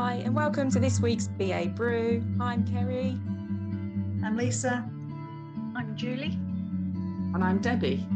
Hi, 0.00 0.22
and 0.24 0.32
welcome 0.32 0.70
to 0.70 0.78
this 0.78 1.00
week's 1.00 1.26
BA 1.26 1.72
Brew. 1.74 2.22
I'm 2.38 2.64
Kerry. 2.64 3.18
I'm 4.24 4.36
Lisa. 4.36 4.88
I'm 5.74 5.96
Julie. 5.96 6.38
And 7.34 7.42
I'm 7.42 7.58
Debbie. 7.58 8.06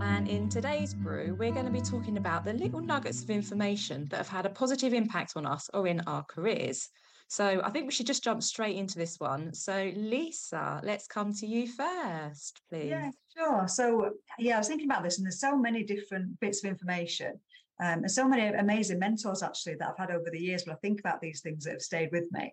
And 0.00 0.26
in 0.26 0.48
today's 0.48 0.92
brew, 0.92 1.36
we're 1.38 1.52
going 1.52 1.66
to 1.66 1.70
be 1.70 1.80
talking 1.80 2.16
about 2.16 2.44
the 2.44 2.54
little 2.54 2.80
nuggets 2.80 3.22
of 3.22 3.30
information 3.30 4.08
that 4.08 4.16
have 4.16 4.28
had 4.28 4.44
a 4.44 4.50
positive 4.50 4.92
impact 4.92 5.34
on 5.36 5.46
us 5.46 5.70
or 5.72 5.86
in 5.86 6.00
our 6.08 6.24
careers. 6.24 6.88
So 7.32 7.62
I 7.64 7.70
think 7.70 7.86
we 7.86 7.92
should 7.92 8.06
just 8.06 8.22
jump 8.22 8.42
straight 8.42 8.76
into 8.76 8.98
this 8.98 9.18
one. 9.18 9.54
So, 9.54 9.90
Lisa, 9.96 10.82
let's 10.84 11.06
come 11.06 11.32
to 11.32 11.46
you 11.46 11.66
first, 11.66 12.60
please. 12.68 12.90
Yeah, 12.90 13.10
sure. 13.34 13.66
So, 13.68 14.10
yeah, 14.38 14.56
I 14.56 14.58
was 14.58 14.68
thinking 14.68 14.86
about 14.86 15.02
this, 15.02 15.16
and 15.16 15.24
there's 15.24 15.40
so 15.40 15.56
many 15.56 15.82
different 15.82 16.38
bits 16.40 16.62
of 16.62 16.68
information. 16.68 17.40
Um, 17.82 18.00
and 18.00 18.10
so 18.10 18.28
many 18.28 18.54
amazing 18.54 18.98
mentors 18.98 19.42
actually 19.42 19.76
that 19.76 19.88
I've 19.88 19.96
had 19.96 20.14
over 20.14 20.28
the 20.30 20.38
years 20.38 20.66
when 20.66 20.76
I 20.76 20.78
think 20.80 21.00
about 21.00 21.22
these 21.22 21.40
things 21.40 21.64
that 21.64 21.72
have 21.72 21.80
stayed 21.80 22.10
with 22.12 22.30
me. 22.32 22.52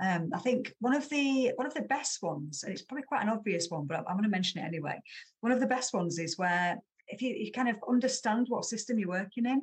Um, 0.00 0.30
I 0.32 0.38
think 0.38 0.76
one 0.78 0.94
of 0.94 1.08
the 1.08 1.50
one 1.56 1.66
of 1.66 1.74
the 1.74 1.82
best 1.82 2.22
ones, 2.22 2.62
and 2.62 2.72
it's 2.72 2.82
probably 2.82 3.02
quite 3.02 3.24
an 3.24 3.30
obvious 3.30 3.66
one, 3.68 3.86
but 3.88 3.98
I'm, 3.98 4.04
I'm 4.06 4.14
going 4.14 4.22
to 4.22 4.30
mention 4.30 4.62
it 4.62 4.66
anyway. 4.66 5.00
One 5.40 5.50
of 5.50 5.58
the 5.58 5.66
best 5.66 5.92
ones 5.92 6.20
is 6.20 6.38
where 6.38 6.78
if 7.08 7.20
you, 7.20 7.34
you 7.34 7.50
kind 7.50 7.68
of 7.68 7.78
understand 7.88 8.46
what 8.48 8.64
system 8.64 8.96
you're 8.96 9.08
working 9.08 9.46
in. 9.46 9.62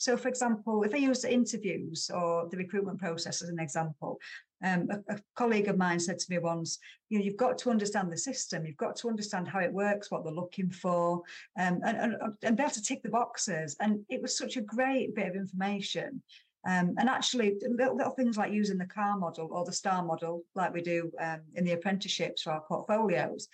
So, 0.00 0.16
for 0.16 0.28
example, 0.28 0.82
if 0.82 0.94
I 0.94 0.96
use 0.96 1.26
interviews 1.26 2.10
or 2.12 2.48
the 2.48 2.56
recruitment 2.56 2.98
process 2.98 3.42
as 3.42 3.50
an 3.50 3.60
example, 3.60 4.18
um, 4.64 4.88
a, 4.90 5.12
a, 5.12 5.18
colleague 5.36 5.68
of 5.68 5.76
mine 5.76 6.00
said 6.00 6.18
to 6.18 6.26
me 6.30 6.38
once, 6.38 6.78
you 7.10 7.18
know, 7.18 7.24
you've 7.24 7.36
got 7.36 7.58
to 7.58 7.70
understand 7.70 8.10
the 8.10 8.16
system, 8.16 8.64
you've 8.64 8.78
got 8.78 8.96
to 8.96 9.08
understand 9.08 9.46
how 9.46 9.58
it 9.58 9.70
works, 9.70 10.10
what 10.10 10.24
they're 10.24 10.32
looking 10.32 10.70
for, 10.70 11.20
um, 11.58 11.80
and, 11.84 11.98
and, 11.98 12.16
and 12.42 12.56
be 12.56 12.62
able 12.62 12.72
to 12.72 12.82
tick 12.82 13.02
the 13.02 13.10
boxes. 13.10 13.76
And 13.78 14.00
it 14.08 14.22
was 14.22 14.38
such 14.38 14.56
a 14.56 14.62
great 14.62 15.14
bit 15.14 15.28
of 15.28 15.36
information. 15.36 16.22
Um, 16.66 16.94
and 16.98 17.06
actually, 17.06 17.58
little, 17.60 17.94
little, 17.94 18.12
things 18.12 18.38
like 18.38 18.52
using 18.52 18.78
the 18.78 18.86
CAR 18.86 19.18
model 19.18 19.48
or 19.50 19.66
the 19.66 19.72
STAR 19.72 20.02
model, 20.02 20.44
like 20.54 20.72
we 20.72 20.80
do 20.80 21.12
um, 21.20 21.40
in 21.56 21.64
the 21.64 21.72
apprenticeships 21.72 22.42
for 22.42 22.52
our 22.52 22.62
portfolios, 22.62 23.48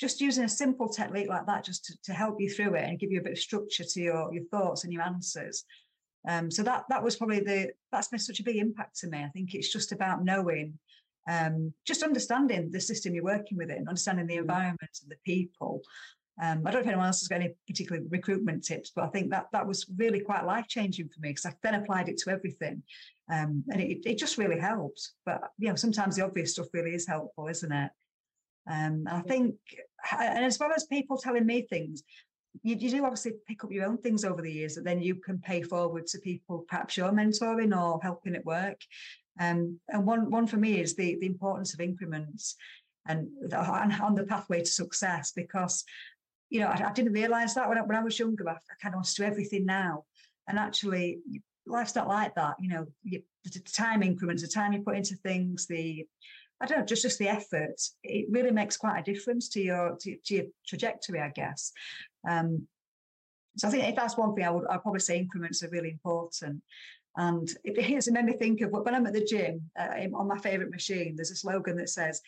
just 0.00 0.20
using 0.20 0.44
a 0.44 0.48
simple 0.48 0.88
technique 0.88 1.28
like 1.28 1.46
that 1.46 1.64
just 1.64 1.84
to, 1.84 1.94
to 2.02 2.12
help 2.12 2.40
you 2.40 2.50
through 2.50 2.74
it 2.74 2.84
and 2.84 2.98
give 2.98 3.12
you 3.12 3.20
a 3.20 3.22
bit 3.22 3.32
of 3.32 3.38
structure 3.38 3.84
to 3.84 4.00
your, 4.00 4.34
your 4.34 4.44
thoughts 4.44 4.82
and 4.82 4.92
your 4.92 5.02
answers 5.02 5.64
um, 6.26 6.50
so 6.50 6.62
that 6.62 6.84
that 6.88 7.02
was 7.02 7.16
probably 7.16 7.40
the 7.40 7.72
that's 7.92 8.10
made 8.10 8.20
such 8.20 8.40
a 8.40 8.44
big 8.44 8.56
impact 8.56 8.98
to 9.00 9.08
me. 9.08 9.18
I 9.18 9.28
think 9.28 9.54
it's 9.54 9.72
just 9.72 9.92
about 9.92 10.24
knowing, 10.24 10.78
um, 11.28 11.72
just 11.86 12.02
understanding 12.02 12.70
the 12.70 12.80
system 12.80 13.14
you're 13.14 13.24
working 13.24 13.58
within, 13.58 13.88
understanding 13.88 14.26
the 14.26 14.36
mm. 14.36 14.40
environment 14.40 14.98
and 15.02 15.10
the 15.10 15.18
people. 15.24 15.82
Um, 16.42 16.62
I 16.66 16.70
don't 16.70 16.74
know 16.74 16.80
if 16.80 16.86
anyone 16.88 17.06
else 17.06 17.20
has 17.20 17.28
got 17.28 17.42
any 17.42 17.54
particular 17.68 18.02
recruitment 18.08 18.64
tips, 18.64 18.90
but 18.94 19.04
I 19.04 19.08
think 19.08 19.30
that 19.30 19.46
that 19.52 19.66
was 19.66 19.86
really 19.96 20.18
quite 20.18 20.44
life 20.44 20.66
changing 20.66 21.08
for 21.08 21.20
me 21.20 21.28
because 21.28 21.46
I 21.46 21.54
then 21.62 21.76
applied 21.76 22.08
it 22.08 22.18
to 22.18 22.30
everything, 22.30 22.82
um, 23.30 23.62
and 23.70 23.80
it, 23.80 23.98
it 24.04 24.18
just 24.18 24.38
really 24.38 24.58
helped. 24.58 25.10
But 25.26 25.42
you 25.58 25.68
know, 25.68 25.76
sometimes 25.76 26.16
the 26.16 26.24
obvious 26.24 26.52
stuff 26.52 26.66
really 26.72 26.94
is 26.94 27.06
helpful, 27.06 27.48
isn't 27.48 27.70
it? 27.72 27.90
Um, 28.68 29.04
I 29.08 29.20
think, 29.20 29.54
and 30.18 30.44
as 30.44 30.58
well 30.58 30.72
as 30.74 30.86
people 30.86 31.18
telling 31.18 31.44
me 31.46 31.66
things, 31.68 32.02
you, 32.62 32.76
you, 32.76 32.90
do 32.90 33.04
obviously 33.04 33.32
pick 33.46 33.64
up 33.64 33.72
your 33.72 33.86
own 33.86 33.98
things 33.98 34.24
over 34.24 34.40
the 34.40 34.52
years 34.52 34.74
that 34.74 34.84
then 34.84 35.02
you 35.02 35.16
can 35.16 35.38
pay 35.38 35.62
forward 35.62 36.06
to 36.06 36.18
people 36.18 36.64
perhaps 36.68 36.96
you're 36.96 37.10
mentoring 37.10 37.76
or 37.76 38.00
helping 38.02 38.34
at 38.34 38.44
work. 38.44 38.80
Um, 39.40 39.80
and 39.88 40.06
one 40.06 40.30
one 40.30 40.46
for 40.46 40.56
me 40.56 40.80
is 40.80 40.94
the 40.94 41.18
the 41.20 41.26
importance 41.26 41.74
of 41.74 41.80
increments 41.80 42.56
and, 43.06 43.28
and 43.52 43.92
on 44.00 44.14
the 44.14 44.24
pathway 44.24 44.60
to 44.60 44.66
success 44.66 45.32
because 45.34 45.84
you 46.50 46.60
know 46.60 46.68
I, 46.68 46.88
I 46.88 46.92
didn't 46.92 47.12
realize 47.12 47.54
that 47.54 47.68
when 47.68 47.78
I, 47.78 47.82
when 47.82 47.96
I 47.96 48.04
was 48.04 48.18
younger 48.18 48.48
I, 48.48 48.52
I 48.52 48.74
kind 48.80 48.94
of 48.94 48.98
wanted 48.98 49.10
to 49.10 49.22
do 49.22 49.26
everything 49.26 49.66
now. 49.66 50.04
And 50.46 50.58
actually 50.58 51.18
life's 51.66 51.96
not 51.96 52.06
like 52.06 52.34
that 52.36 52.54
you 52.60 52.68
know 52.68 52.86
you, 53.02 53.22
the 53.44 53.58
time 53.60 54.02
increments 54.02 54.42
the 54.42 54.48
time 54.48 54.72
you 54.72 54.82
put 54.82 54.96
into 54.96 55.16
things 55.16 55.66
the 55.66 56.06
I 56.60 56.66
don't 56.66 56.78
know, 56.78 56.84
just 56.84 57.02
just 57.02 57.18
the 57.18 57.28
effort. 57.28 57.80
It 58.02 58.26
really 58.30 58.50
makes 58.50 58.76
quite 58.76 58.98
a 58.98 59.02
difference 59.02 59.48
to 59.50 59.60
your 59.60 59.96
to, 60.00 60.16
to 60.24 60.34
your 60.34 60.44
trajectory, 60.66 61.20
I 61.20 61.28
guess. 61.28 61.72
Um, 62.28 62.66
so 63.56 63.68
I 63.68 63.70
think 63.70 63.84
if 63.84 63.96
that's 63.96 64.16
one 64.16 64.34
thing, 64.34 64.44
I 64.44 64.50
would 64.50 64.66
I'd 64.68 64.82
probably 64.82 65.00
say 65.00 65.18
increments 65.18 65.62
are 65.62 65.70
really 65.70 65.90
important. 65.90 66.62
And 67.16 67.48
it, 67.62 67.78
it 67.78 68.12
made 68.12 68.24
me 68.24 68.32
think 68.32 68.60
of 68.60 68.70
when 68.70 68.94
I'm 68.94 69.06
at 69.06 69.12
the 69.12 69.24
gym 69.24 69.70
uh, 69.78 70.06
on 70.14 70.26
my 70.26 70.38
favorite 70.38 70.70
machine. 70.70 71.14
There's 71.14 71.30
a 71.30 71.36
slogan 71.36 71.76
that 71.76 71.90
says, 71.90 72.20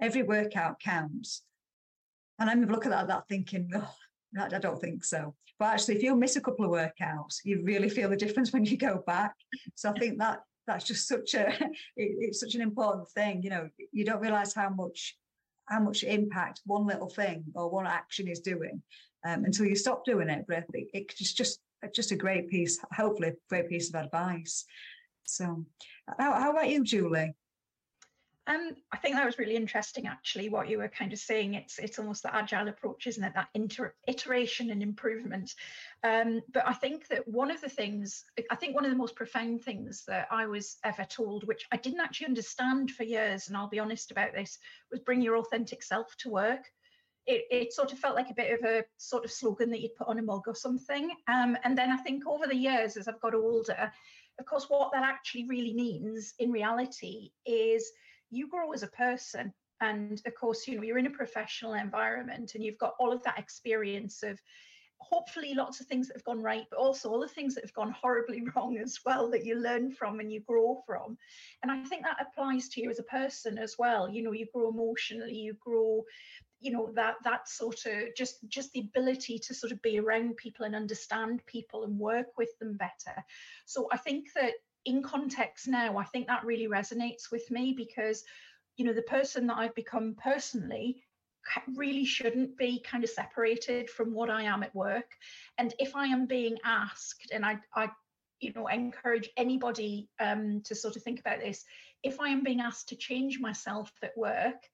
"Every 0.00 0.22
workout 0.22 0.80
counts." 0.80 1.42
And 2.38 2.50
I 2.50 2.54
remember 2.54 2.74
looking 2.74 2.92
at 2.92 3.06
that, 3.06 3.28
thinking, 3.28 3.70
oh, 3.74 3.94
I 4.36 4.58
don't 4.58 4.80
think 4.80 5.04
so. 5.04 5.34
But 5.58 5.74
actually, 5.74 5.96
if 5.96 6.02
you 6.02 6.16
miss 6.16 6.34
a 6.34 6.40
couple 6.40 6.64
of 6.64 6.72
workouts, 6.72 7.36
you 7.44 7.62
really 7.62 7.88
feel 7.88 8.08
the 8.08 8.16
difference 8.16 8.52
when 8.52 8.64
you 8.64 8.76
go 8.76 9.02
back. 9.06 9.34
So 9.76 9.90
I 9.90 9.92
think 9.92 10.18
that 10.18 10.40
that's 10.66 10.84
just 10.84 11.08
such 11.08 11.34
a 11.34 11.48
it, 11.60 11.72
it's 11.96 12.40
such 12.40 12.54
an 12.54 12.60
important 12.60 13.08
thing. 13.10 13.42
You 13.42 13.50
know, 13.50 13.68
you 13.92 14.04
don't 14.04 14.20
realize 14.20 14.54
how 14.54 14.70
much 14.70 15.16
how 15.66 15.80
much 15.80 16.02
impact 16.02 16.60
one 16.66 16.86
little 16.86 17.08
thing 17.08 17.44
or 17.54 17.70
one 17.70 17.86
action 17.86 18.28
is 18.28 18.40
doing 18.40 18.82
um, 19.26 19.44
until 19.44 19.66
you 19.66 19.76
stop 19.76 20.04
doing 20.04 20.28
it. 20.28 20.44
But 20.48 20.64
it, 20.74 20.88
it's 20.92 21.32
just 21.32 21.60
just 21.94 22.12
a 22.12 22.16
great 22.16 22.48
piece, 22.48 22.78
hopefully 22.92 23.28
a 23.28 23.34
great 23.48 23.68
piece 23.68 23.92
of 23.92 24.00
advice. 24.00 24.64
So, 25.24 25.64
how, 26.18 26.32
how 26.34 26.50
about 26.52 26.68
you, 26.68 26.84
Julie? 26.84 27.34
Um, 28.52 28.76
I 28.90 28.96
think 28.96 29.14
that 29.14 29.24
was 29.24 29.38
really 29.38 29.56
interesting, 29.56 30.06
actually, 30.06 30.48
what 30.48 30.68
you 30.68 30.78
were 30.78 30.88
kind 30.88 31.12
of 31.12 31.18
saying. 31.18 31.54
It's 31.54 31.78
it's 31.78 31.98
almost 31.98 32.22
the 32.22 32.34
agile 32.34 32.68
approach, 32.68 33.06
isn't 33.06 33.24
it? 33.24 33.32
That 33.34 33.48
inter- 33.54 33.94
iteration 34.06 34.70
and 34.70 34.82
improvement. 34.82 35.54
Um, 36.02 36.42
but 36.52 36.66
I 36.66 36.72
think 36.74 37.08
that 37.08 37.26
one 37.26 37.50
of 37.50 37.60
the 37.60 37.68
things, 37.68 38.24
I 38.50 38.56
think 38.56 38.74
one 38.74 38.84
of 38.84 38.90
the 38.90 38.96
most 38.96 39.16
profound 39.16 39.62
things 39.62 40.04
that 40.06 40.28
I 40.30 40.46
was 40.46 40.76
ever 40.84 41.04
told, 41.04 41.46
which 41.46 41.66
I 41.72 41.76
didn't 41.76 42.00
actually 42.00 42.26
understand 42.26 42.90
for 42.90 43.04
years, 43.04 43.48
and 43.48 43.56
I'll 43.56 43.68
be 43.68 43.78
honest 43.78 44.10
about 44.10 44.34
this, 44.34 44.58
was 44.90 45.00
bring 45.00 45.22
your 45.22 45.36
authentic 45.36 45.82
self 45.82 46.14
to 46.18 46.30
work. 46.30 46.64
It, 47.24 47.44
it 47.50 47.72
sort 47.72 47.92
of 47.92 48.00
felt 48.00 48.16
like 48.16 48.30
a 48.30 48.34
bit 48.34 48.58
of 48.58 48.68
a 48.68 48.84
sort 48.98 49.24
of 49.24 49.30
slogan 49.30 49.70
that 49.70 49.80
you'd 49.80 49.94
put 49.94 50.08
on 50.08 50.18
a 50.18 50.22
mug 50.22 50.42
or 50.48 50.56
something. 50.56 51.12
Um, 51.28 51.56
and 51.62 51.78
then 51.78 51.90
I 51.92 51.96
think 51.98 52.26
over 52.26 52.48
the 52.48 52.56
years, 52.56 52.96
as 52.96 53.06
I've 53.06 53.20
got 53.20 53.34
older, 53.34 53.92
of 54.38 54.46
course, 54.46 54.68
what 54.68 54.92
that 54.92 55.04
actually 55.04 55.46
really 55.46 55.72
means 55.72 56.34
in 56.38 56.50
reality 56.50 57.30
is 57.46 57.92
you 58.32 58.48
grow 58.48 58.72
as 58.72 58.82
a 58.82 58.88
person 58.88 59.52
and 59.80 60.20
of 60.26 60.34
course 60.34 60.66
you 60.66 60.76
know 60.76 60.82
you're 60.82 60.98
in 60.98 61.06
a 61.06 61.10
professional 61.10 61.74
environment 61.74 62.54
and 62.54 62.64
you've 62.64 62.78
got 62.78 62.94
all 62.98 63.12
of 63.12 63.22
that 63.22 63.38
experience 63.38 64.22
of 64.22 64.40
hopefully 65.02 65.52
lots 65.54 65.80
of 65.80 65.86
things 65.86 66.06
that 66.06 66.16
have 66.16 66.24
gone 66.24 66.40
right 66.40 66.64
but 66.70 66.78
also 66.78 67.10
all 67.10 67.20
the 67.20 67.28
things 67.28 67.54
that 67.54 67.64
have 67.64 67.74
gone 67.74 67.90
horribly 67.90 68.42
wrong 68.56 68.78
as 68.78 68.98
well 69.04 69.30
that 69.30 69.44
you 69.44 69.56
learn 69.56 69.90
from 69.90 70.20
and 70.20 70.32
you 70.32 70.40
grow 70.40 70.82
from. 70.86 71.18
And 71.62 71.70
i 71.70 71.82
think 71.84 72.04
that 72.04 72.24
applies 72.24 72.68
to 72.70 72.80
you 72.80 72.90
as 72.90 73.00
a 73.00 73.04
person 73.04 73.58
as 73.58 73.76
well. 73.78 74.08
You 74.08 74.22
know 74.22 74.32
you 74.32 74.46
grow 74.54 74.68
emotionally 74.68 75.34
you 75.34 75.54
grow 75.54 76.04
you 76.60 76.70
know 76.70 76.92
that 76.94 77.16
that 77.24 77.48
sort 77.48 77.84
of 77.86 78.14
just 78.16 78.36
just 78.48 78.72
the 78.72 78.80
ability 78.80 79.38
to 79.40 79.54
sort 79.54 79.72
of 79.72 79.82
be 79.82 79.98
around 79.98 80.36
people 80.36 80.64
and 80.64 80.76
understand 80.76 81.44
people 81.46 81.82
and 81.82 81.98
work 81.98 82.38
with 82.38 82.56
them 82.60 82.76
better. 82.76 83.24
So 83.66 83.88
i 83.92 83.96
think 83.96 84.28
that 84.36 84.52
in 84.84 85.02
context 85.02 85.68
now, 85.68 85.96
I 85.96 86.04
think 86.04 86.26
that 86.26 86.44
really 86.44 86.68
resonates 86.68 87.30
with 87.30 87.50
me 87.50 87.72
because, 87.76 88.24
you 88.76 88.84
know, 88.84 88.92
the 88.92 89.02
person 89.02 89.46
that 89.46 89.58
I've 89.58 89.74
become 89.74 90.16
personally 90.22 91.02
really 91.74 92.04
shouldn't 92.04 92.56
be 92.56 92.80
kind 92.80 93.04
of 93.04 93.10
separated 93.10 93.90
from 93.90 94.12
what 94.12 94.30
I 94.30 94.42
am 94.42 94.62
at 94.62 94.74
work. 94.74 95.10
And 95.58 95.74
if 95.78 95.96
I 95.96 96.06
am 96.06 96.26
being 96.26 96.56
asked, 96.64 97.30
and 97.32 97.44
I, 97.44 97.58
I 97.74 97.90
you 98.40 98.52
know, 98.54 98.66
encourage 98.66 99.30
anybody 99.36 100.08
um, 100.20 100.62
to 100.64 100.74
sort 100.74 100.96
of 100.96 101.02
think 101.02 101.20
about 101.20 101.40
this, 101.40 101.64
if 102.02 102.20
I 102.20 102.28
am 102.28 102.42
being 102.42 102.60
asked 102.60 102.88
to 102.88 102.96
change 102.96 103.40
myself 103.40 103.92
at 104.02 104.16
work, 104.16 104.68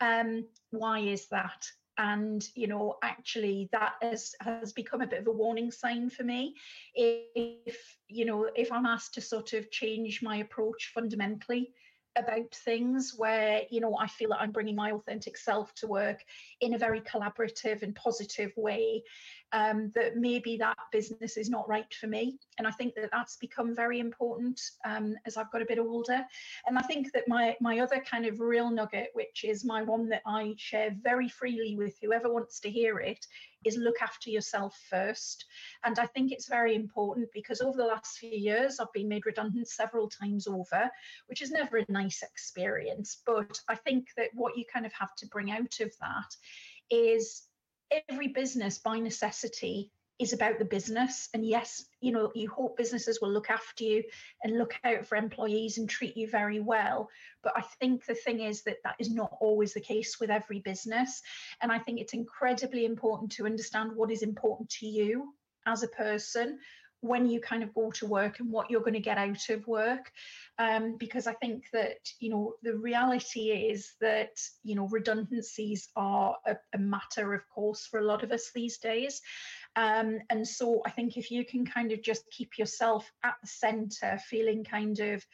um, 0.00 0.46
why 0.70 1.00
is 1.00 1.26
that? 1.28 1.66
And 1.98 2.48
you 2.54 2.66
know 2.66 2.96
actually 3.02 3.68
that 3.72 3.94
has 4.02 4.34
has 4.40 4.72
become 4.72 5.00
a 5.00 5.06
bit 5.06 5.20
of 5.20 5.26
a 5.26 5.32
warning 5.32 5.70
sign 5.70 6.10
for 6.10 6.24
me. 6.24 6.54
If 6.94 7.96
you 8.08 8.24
know 8.24 8.48
if 8.54 8.70
i'm 8.72 8.86
asked 8.86 9.14
to 9.14 9.20
sort 9.20 9.52
of 9.52 9.70
change 9.70 10.22
my 10.22 10.36
approach 10.36 10.92
fundamentally 10.94 11.72
about 12.16 12.54
things 12.64 13.14
where 13.16 13.62
you 13.70 13.80
know 13.80 13.96
i 13.98 14.06
feel 14.06 14.30
that 14.30 14.40
i'm 14.40 14.52
bringing 14.52 14.76
my 14.76 14.92
authentic 14.92 15.36
self 15.36 15.74
to 15.74 15.86
work 15.86 16.24
in 16.60 16.74
a 16.74 16.78
very 16.78 17.00
collaborative 17.00 17.82
and 17.82 17.94
positive 17.94 18.52
way 18.56 19.02
um, 19.52 19.92
that 19.94 20.16
maybe 20.16 20.56
that 20.56 20.76
business 20.92 21.36
is 21.36 21.48
not 21.48 21.68
right 21.68 21.92
for 21.94 22.06
me 22.06 22.38
and 22.58 22.66
i 22.66 22.70
think 22.70 22.94
that 22.94 23.10
that's 23.12 23.36
become 23.36 23.74
very 23.74 24.00
important 24.00 24.60
um, 24.84 25.14
as 25.26 25.36
i've 25.36 25.50
got 25.52 25.62
a 25.62 25.66
bit 25.66 25.78
older 25.78 26.24
and 26.66 26.78
i 26.78 26.82
think 26.82 27.12
that 27.12 27.28
my 27.28 27.56
my 27.60 27.78
other 27.78 28.00
kind 28.00 28.26
of 28.26 28.40
real 28.40 28.70
nugget 28.70 29.10
which 29.14 29.44
is 29.44 29.64
my 29.64 29.82
one 29.82 30.08
that 30.08 30.22
i 30.26 30.54
share 30.56 30.94
very 31.02 31.28
freely 31.28 31.76
with 31.76 31.94
whoever 32.02 32.32
wants 32.32 32.60
to 32.60 32.70
hear 32.70 32.98
it 32.98 33.26
is 33.66 33.76
look 33.76 34.00
after 34.00 34.30
yourself 34.30 34.78
first. 34.88 35.44
And 35.84 35.98
I 35.98 36.06
think 36.06 36.32
it's 36.32 36.48
very 36.48 36.74
important 36.74 37.28
because 37.32 37.60
over 37.60 37.76
the 37.76 37.84
last 37.84 38.18
few 38.18 38.30
years, 38.30 38.78
I've 38.78 38.92
been 38.92 39.08
made 39.08 39.26
redundant 39.26 39.68
several 39.68 40.08
times 40.08 40.46
over, 40.46 40.90
which 41.26 41.42
is 41.42 41.50
never 41.50 41.78
a 41.78 41.86
nice 41.88 42.22
experience. 42.22 43.18
But 43.26 43.60
I 43.68 43.74
think 43.74 44.08
that 44.16 44.30
what 44.34 44.56
you 44.56 44.64
kind 44.72 44.86
of 44.86 44.92
have 44.92 45.14
to 45.16 45.26
bring 45.26 45.50
out 45.50 45.80
of 45.80 45.92
that 46.00 46.36
is 46.90 47.42
every 47.90 48.28
business 48.28 48.78
by 48.78 48.98
necessity 48.98 49.90
is 50.18 50.32
about 50.32 50.58
the 50.58 50.64
business. 50.64 51.28
And 51.34 51.44
yes, 51.44 51.84
you 52.00 52.12
know, 52.12 52.32
you 52.34 52.48
hope 52.48 52.76
businesses 52.76 53.20
will 53.20 53.30
look 53.30 53.50
after 53.50 53.84
you 53.84 54.02
and 54.42 54.56
look 54.56 54.74
out 54.84 55.06
for 55.06 55.16
employees 55.16 55.78
and 55.78 55.88
treat 55.88 56.16
you 56.16 56.28
very 56.28 56.60
well. 56.60 57.10
But 57.42 57.52
I 57.56 57.62
think 57.80 58.06
the 58.06 58.14
thing 58.14 58.40
is 58.40 58.62
that 58.62 58.78
that 58.84 58.96
is 58.98 59.10
not 59.10 59.36
always 59.40 59.74
the 59.74 59.80
case 59.80 60.18
with 60.18 60.30
every 60.30 60.60
business. 60.60 61.22
And 61.60 61.70
I 61.70 61.78
think 61.78 62.00
it's 62.00 62.14
incredibly 62.14 62.86
important 62.86 63.32
to 63.32 63.46
understand 63.46 63.92
what 63.94 64.10
is 64.10 64.22
important 64.22 64.70
to 64.70 64.86
you 64.86 65.34
as 65.66 65.82
a 65.82 65.88
person 65.88 66.58
when 67.06 67.26
you 67.26 67.40
kind 67.40 67.62
of 67.62 67.74
go 67.74 67.90
to 67.92 68.06
work 68.06 68.40
and 68.40 68.50
what 68.50 68.70
you're 68.70 68.80
going 68.80 68.94
to 68.94 69.00
get 69.00 69.18
out 69.18 69.48
of 69.48 69.66
work. 69.66 70.10
Um, 70.58 70.96
because 70.96 71.26
i 71.26 71.34
think 71.34 71.66
that 71.74 71.98
you 72.18 72.30
know 72.30 72.54
the 72.62 72.78
reality 72.78 73.50
is 73.50 73.92
that 74.00 74.40
you 74.62 74.74
know 74.74 74.88
redundancies 74.88 75.90
are 75.96 76.34
a, 76.46 76.56
a 76.74 76.78
matter 76.78 77.34
of 77.34 77.46
course 77.50 77.86
for 77.86 78.00
a 78.00 78.04
lot 78.04 78.22
of 78.22 78.32
us 78.32 78.50
these 78.54 78.78
days. 78.78 79.20
Um, 79.76 80.18
and 80.30 80.46
so 80.46 80.80
i 80.86 80.90
think 80.90 81.16
if 81.16 81.30
you 81.30 81.44
can 81.44 81.66
kind 81.66 81.92
of 81.92 82.02
just 82.02 82.24
keep 82.30 82.58
yourself 82.58 83.10
at 83.22 83.34
the 83.42 83.48
center 83.48 84.18
feeling 84.30 84.64
kind 84.64 84.98
of 85.00 85.24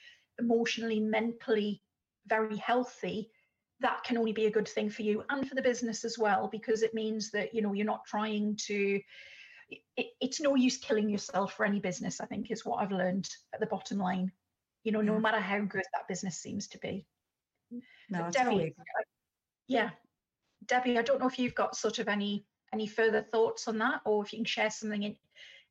emotionally 0.41 0.99
mentally 0.99 1.83
very 2.27 2.57
healthy 2.57 3.31
that 3.83 4.05
can 4.05 4.17
only 4.17 4.33
be 4.33 4.47
a 4.47 4.51
good 4.51 4.69
thing 4.69 4.89
for 4.89 5.03
you 5.03 5.25
and 5.29 5.49
for 5.49 5.55
the 5.55 5.63
business 5.63 6.05
as 6.05 6.19
well 6.19 6.49
because 6.51 6.83
it 6.83 6.95
means 6.95 7.31
that 7.31 7.55
you 7.55 7.61
know 7.61 7.73
you're 7.73 7.85
not 7.85 8.07
trying 8.07 8.57
to 8.57 9.01
it, 9.97 10.07
it's 10.21 10.41
no 10.41 10.55
use 10.55 10.79
killing 10.79 11.09
yourself 11.09 11.55
for 11.55 11.65
any 11.65 11.81
business 11.81 12.21
i 12.21 12.27
think 12.27 12.51
is 12.51 12.65
what 12.65 12.77
i've 12.83 12.93
learned 12.93 13.29
at 13.55 13.61
the 13.61 13.67
bottom 13.67 13.99
line. 13.99 14.33
You 14.85 14.91
know 14.91 15.01
no 15.01 15.21
matter 15.21 15.39
how 15.39 15.61
good 15.61 15.85
that 15.95 16.09
business 16.09 16.39
seems 16.39 16.67
to 16.69 16.79
be. 16.79 17.07
No, 18.11 18.29
debbie 18.31 18.51
totally. 18.51 18.75
yeah. 19.69 19.91
Debbie 20.67 20.99
i 20.99 21.03
don't 21.03 21.21
know 21.21 21.29
if 21.29 21.39
you've 21.39 21.55
got 21.55 21.77
sort 21.77 22.01
of 22.01 22.09
any 22.09 22.45
any 22.73 22.87
further 22.87 23.23
thoughts 23.23 23.69
on 23.69 23.79
that 23.79 24.01
or 24.05 24.25
if 24.25 24.33
you 24.33 24.39
can 24.39 24.45
share 24.45 24.71
something 24.71 25.03
in, 25.03 25.17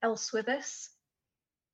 else 0.03 0.33
with 0.33 0.49
us? 0.49 0.89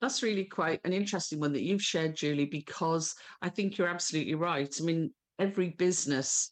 That's 0.02 0.22
really 0.22 0.46
quite 0.46 0.80
an 0.86 0.94
interesting 0.94 1.40
one 1.40 1.54
that 1.54 1.64
you've 1.64 1.82
shared, 1.82 2.16
Julie, 2.16 2.46
because 2.46 3.16
I 3.42 3.50
think 3.50 3.78
you're 3.78 3.88
absolutely 3.88 4.36
right. 4.36 4.74
I 4.80 4.84
mean, 4.84 5.12
every 5.40 5.70
business 5.70 6.52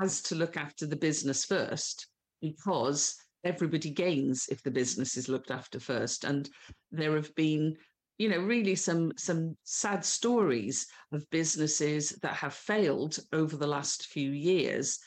has 0.00 0.22
to 0.22 0.34
look 0.34 0.56
after 0.56 0.86
the 0.86 0.96
business 0.96 1.44
first 1.44 2.06
because 2.40 3.16
everybody 3.44 3.90
gains 3.90 4.46
if 4.50 4.62
the 4.62 4.70
business 4.70 5.16
is 5.16 5.28
looked 5.28 5.50
after 5.50 5.80
first. 5.80 6.24
And 6.24 6.48
there 6.90 7.14
have 7.16 7.34
been, 7.34 7.76
you 8.18 8.28
know, 8.28 8.38
really 8.38 8.74
some 8.74 9.12
some 9.16 9.56
sad 9.64 10.04
stories 10.04 10.86
of 11.12 11.28
businesses 11.30 12.10
that 12.22 12.34
have 12.34 12.54
failed 12.54 13.18
over 13.32 13.56
the 13.56 13.66
last 13.66 14.06
few 14.06 14.30
years 14.30 14.98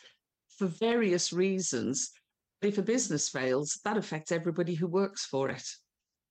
for 0.57 0.67
various 0.67 1.33
reasons. 1.33 2.11
But 2.61 2.69
If 2.69 2.77
a 2.77 2.83
business 2.83 3.29
fails, 3.29 3.79
that 3.83 3.97
affects 3.97 4.31
everybody 4.31 4.73
who 4.73 4.87
works 4.87 5.25
for 5.25 5.49
it. 5.49 5.67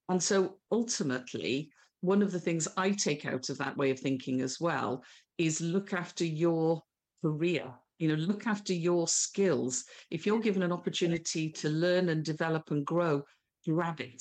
And 0.09 0.23
so 0.23 0.59
ultimately, 0.71 1.71
one 2.01 2.23
of 2.23 2.33
the 2.33 2.41
things 2.41 2.67
I 2.77 2.91
take 2.91 3.27
out 3.27 3.49
of 3.49 3.59
that 3.59 3.77
way 3.77 3.91
of 3.91 4.01
thinking 4.01 4.41
as 4.41 4.59
well 4.61 5.05
is 5.39 5.61
look 5.61 5.93
after 5.93 6.25
your 6.25 6.83
career 7.23 7.73
you 8.03 8.09
know 8.09 8.15
look 8.15 8.49
after 8.49 8.73
your 8.73 9.07
skills 9.07 9.85
if 10.11 10.27
you're 10.27 10.41
given 10.41 10.65
an 10.65 10.73
opportunity 10.73 11.49
to 11.49 11.69
learn 11.69 12.09
and 12.09 12.25
develop 12.25 12.73
and 12.73 12.85
grow 12.85 13.23
grab 13.65 14.01
it 14.01 14.21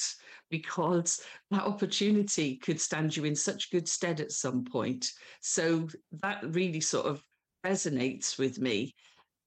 because 0.52 1.20
that 1.50 1.64
opportunity 1.64 2.58
could 2.58 2.80
stand 2.80 3.18
you 3.18 3.26
in 3.26 3.36
such 3.36 3.72
good 3.72 3.90
stead 3.90 4.20
at 4.20 4.32
some 4.32 4.64
point 4.64 5.12
so 5.42 5.88
that 6.22 6.44
really 6.54 6.80
sort 6.80 7.08
of 7.08 7.24
resonates 7.66 8.38
with 8.38 8.60
me 8.60 8.94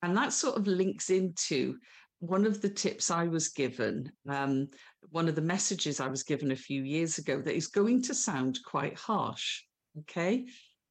and 0.03 0.17
that 0.17 0.33
sort 0.33 0.57
of 0.57 0.67
links 0.67 1.11
into 1.11 1.77
one 2.19 2.45
of 2.45 2.61
the 2.63 2.71
tips 2.71 3.11
I 3.11 3.25
was 3.25 3.49
given, 3.49 4.11
um, 4.29 4.69
one 5.11 5.29
of 5.29 5.35
the 5.35 5.43
messages 5.43 6.01
I 6.01 6.09
was 6.09 6.23
given 6.23 6.53
a 6.53 6.57
few 6.57 6.83
years 6.83 7.19
ago 7.19 7.41
that 7.43 7.55
is 7.55 7.67
going 7.67 8.01
to 8.03 8.15
sound 8.15 8.59
quite 8.65 8.99
harsh. 8.99 9.63
Okay. 10.01 10.47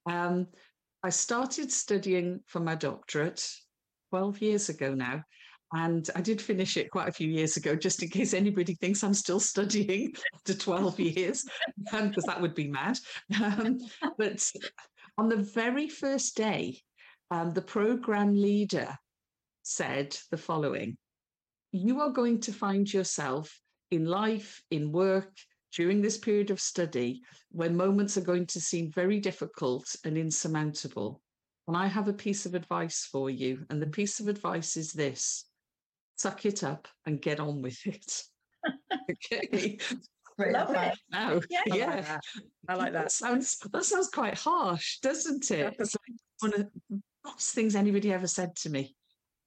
Um, 0.05 0.47
I 1.03 1.09
started 1.09 1.71
studying 1.71 2.39
for 2.47 2.61
my 2.61 2.75
doctorate 2.75 3.45
12 4.11 4.41
years 4.41 4.69
ago 4.69 4.93
now. 4.93 5.23
And 5.75 6.07
I 6.15 6.21
did 6.21 6.39
finish 6.39 6.77
it 6.77 6.91
quite 6.91 7.09
a 7.09 7.13
few 7.13 7.27
years 7.27 7.57
ago, 7.57 7.75
just 7.75 8.03
in 8.03 8.09
case 8.09 8.33
anybody 8.33 8.75
thinks 8.75 9.03
I'm 9.03 9.15
still 9.15 9.39
studying 9.39 10.13
after 10.35 10.53
12 10.53 10.99
years, 10.99 11.45
because 11.77 12.23
um, 12.23 12.27
that 12.27 12.39
would 12.39 12.53
be 12.53 12.67
mad. 12.67 12.99
Um, 13.43 13.79
but 14.17 14.49
on 15.17 15.29
the 15.29 15.37
very 15.37 15.89
first 15.89 16.37
day, 16.37 16.79
um, 17.31 17.51
the 17.51 17.61
program 17.61 18.35
leader 18.35 18.95
said 19.63 20.15
the 20.29 20.37
following 20.37 20.95
You 21.71 22.01
are 22.01 22.11
going 22.11 22.41
to 22.41 22.53
find 22.53 22.91
yourself 22.91 23.59
in 23.89 24.05
life, 24.05 24.61
in 24.69 24.91
work, 24.91 25.31
during 25.75 26.01
this 26.01 26.17
period 26.17 26.51
of 26.51 26.59
study 26.59 27.21
when 27.51 27.75
moments 27.75 28.17
are 28.17 28.21
going 28.21 28.45
to 28.47 28.61
seem 28.61 28.91
very 28.91 29.19
difficult 29.19 29.95
and 30.05 30.17
insurmountable. 30.17 31.21
And 31.67 31.77
I 31.77 31.87
have 31.87 32.07
a 32.07 32.13
piece 32.13 32.45
of 32.45 32.55
advice 32.55 33.07
for 33.11 33.29
you. 33.29 33.65
And 33.69 33.81
the 33.81 33.87
piece 33.87 34.19
of 34.19 34.27
advice 34.27 34.77
is 34.77 34.91
this 34.91 35.45
suck 36.15 36.45
it 36.45 36.63
up 36.63 36.87
and 37.05 37.21
get 37.21 37.39
on 37.39 37.61
with 37.61 37.85
it. 37.85 38.23
okay. 39.11 39.77
Love 40.39 40.75
it. 40.75 40.97
Now, 41.11 41.39
yeah, 41.49 41.61
yeah. 41.67 41.85
I 41.87 41.95
like 41.95 42.05
that. 42.05 42.21
I 42.67 42.75
like 42.75 42.93
that. 42.93 43.03
that 43.03 43.11
sounds 43.11 43.57
that 43.71 43.85
sounds 43.85 44.09
quite 44.09 44.37
harsh, 44.37 44.99
doesn't 44.99 45.51
it? 45.51 45.75
It's 45.79 45.95
like 45.95 46.17
one 46.39 46.53
of 46.53 46.69
the 46.89 47.01
best 47.23 47.53
things 47.53 47.75
anybody 47.75 48.11
ever 48.11 48.27
said 48.27 48.55
to 48.57 48.69
me. 48.69 48.95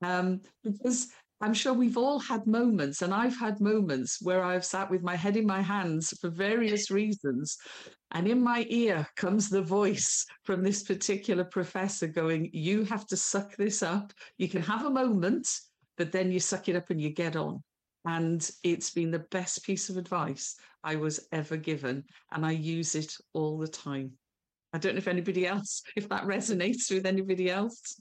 Um, 0.02 0.42
because 0.62 1.08
I'm 1.40 1.52
sure 1.52 1.74
we've 1.74 1.98
all 1.98 2.18
had 2.18 2.46
moments, 2.46 3.02
and 3.02 3.12
I've 3.12 3.36
had 3.36 3.60
moments 3.60 4.22
where 4.22 4.42
I've 4.42 4.64
sat 4.64 4.90
with 4.90 5.02
my 5.02 5.16
head 5.16 5.36
in 5.36 5.46
my 5.46 5.60
hands 5.60 6.16
for 6.18 6.30
various 6.30 6.90
reasons. 6.90 7.58
And 8.12 8.26
in 8.26 8.42
my 8.42 8.64
ear 8.68 9.06
comes 9.16 9.50
the 9.50 9.60
voice 9.60 10.24
from 10.44 10.62
this 10.62 10.82
particular 10.82 11.44
professor 11.44 12.06
going, 12.06 12.48
You 12.52 12.84
have 12.84 13.06
to 13.08 13.16
suck 13.16 13.54
this 13.56 13.82
up. 13.82 14.12
You 14.38 14.48
can 14.48 14.62
have 14.62 14.86
a 14.86 14.90
moment, 14.90 15.46
but 15.98 16.10
then 16.10 16.32
you 16.32 16.40
suck 16.40 16.70
it 16.70 16.76
up 16.76 16.88
and 16.88 17.00
you 17.00 17.10
get 17.10 17.36
on. 17.36 17.62
And 18.06 18.48
it's 18.62 18.90
been 18.90 19.10
the 19.10 19.26
best 19.30 19.62
piece 19.64 19.90
of 19.90 19.98
advice 19.98 20.54
I 20.82 20.96
was 20.96 21.28
ever 21.32 21.56
given. 21.58 22.04
And 22.32 22.46
I 22.46 22.52
use 22.52 22.94
it 22.94 23.12
all 23.34 23.58
the 23.58 23.68
time. 23.68 24.12
I 24.72 24.78
don't 24.78 24.94
know 24.94 24.98
if 24.98 25.08
anybody 25.08 25.46
else, 25.46 25.82
if 25.96 26.08
that 26.08 26.24
resonates 26.24 26.90
with 26.90 27.04
anybody 27.04 27.50
else. 27.50 28.00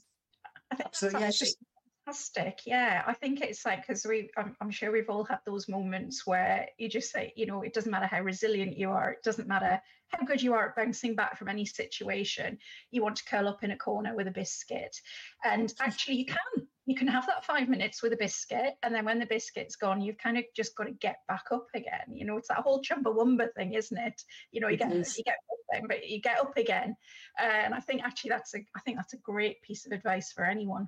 So 0.92 1.10
yeah, 1.10 1.28
it's 1.28 1.38
just 1.38 1.58
fantastic. 2.06 2.60
Yeah 2.64 3.02
i 3.06 3.12
think 3.12 3.40
it's 3.40 3.64
like 3.66 3.86
because 3.86 4.06
we 4.06 4.30
I'm, 4.36 4.56
I'm, 4.60 4.70
sure 4.70 4.92
we've 4.92 5.10
all 5.10 5.24
had 5.24 5.40
those 5.44 5.68
moments 5.68 6.26
where 6.26 6.68
you 6.78 6.88
just 6.88 7.10
say 7.10 7.32
you 7.36 7.46
know 7.46 7.62
it 7.62 7.74
doesn't 7.74 7.90
matter 7.90 8.06
how 8.06 8.20
resilient 8.20 8.78
you 8.78 8.90
are 8.90 9.12
it 9.12 9.22
doesn't 9.24 9.48
matter 9.48 9.80
how 10.08 10.24
good 10.24 10.40
you 10.40 10.54
are 10.54 10.68
at 10.68 10.76
bouncing 10.76 11.16
back 11.16 11.36
from 11.36 11.48
any 11.48 11.64
situation 11.64 12.58
you 12.90 13.02
want 13.02 13.16
to 13.16 13.24
curl 13.24 13.48
up 13.48 13.64
in 13.64 13.72
a 13.72 13.76
corner 13.76 14.14
with 14.14 14.28
a 14.28 14.30
biscuit. 14.30 14.96
And 15.44 15.72
actually 15.80 16.16
you 16.16 16.26
can. 16.26 16.68
You 16.88 16.94
can 16.94 17.08
have 17.08 17.26
that 17.26 17.44
five 17.44 17.68
minutes 17.68 18.00
with 18.00 18.12
a 18.12 18.16
biscuit 18.16 18.74
and 18.84 18.94
then 18.94 19.04
when 19.04 19.18
the 19.18 19.26
biscuit's 19.26 19.74
gone 19.74 20.00
you've 20.00 20.18
kind 20.18 20.38
of 20.38 20.44
just 20.54 20.76
got 20.76 20.84
to 20.84 20.92
get 20.92 21.16
back 21.26 21.46
up 21.50 21.66
again. 21.74 22.14
You 22.14 22.24
know 22.24 22.36
it's 22.36 22.46
that 22.46 22.58
whole 22.58 22.80
chumbawamba 22.80 23.52
thing 23.56 23.74
isn't 23.74 23.98
it? 23.98 24.22
You 24.52 24.60
know 24.60 24.68
you 24.68 24.76
get 24.76 24.92
you 24.92 25.24
get 25.24 25.34
up, 25.50 25.82
but 25.88 26.08
you 26.08 26.20
get 26.20 26.38
up 26.38 26.56
again. 26.56 26.94
Uh, 27.42 27.62
and 27.64 27.74
i 27.74 27.80
think 27.80 28.04
actually 28.04 28.30
that's 28.30 28.54
a 28.54 28.58
i 28.76 28.80
think 28.84 28.98
that's 28.98 29.14
a 29.14 29.18
great 29.18 29.60
piece 29.62 29.84
of 29.84 29.90
advice 29.90 30.30
for 30.30 30.44
anyone 30.44 30.86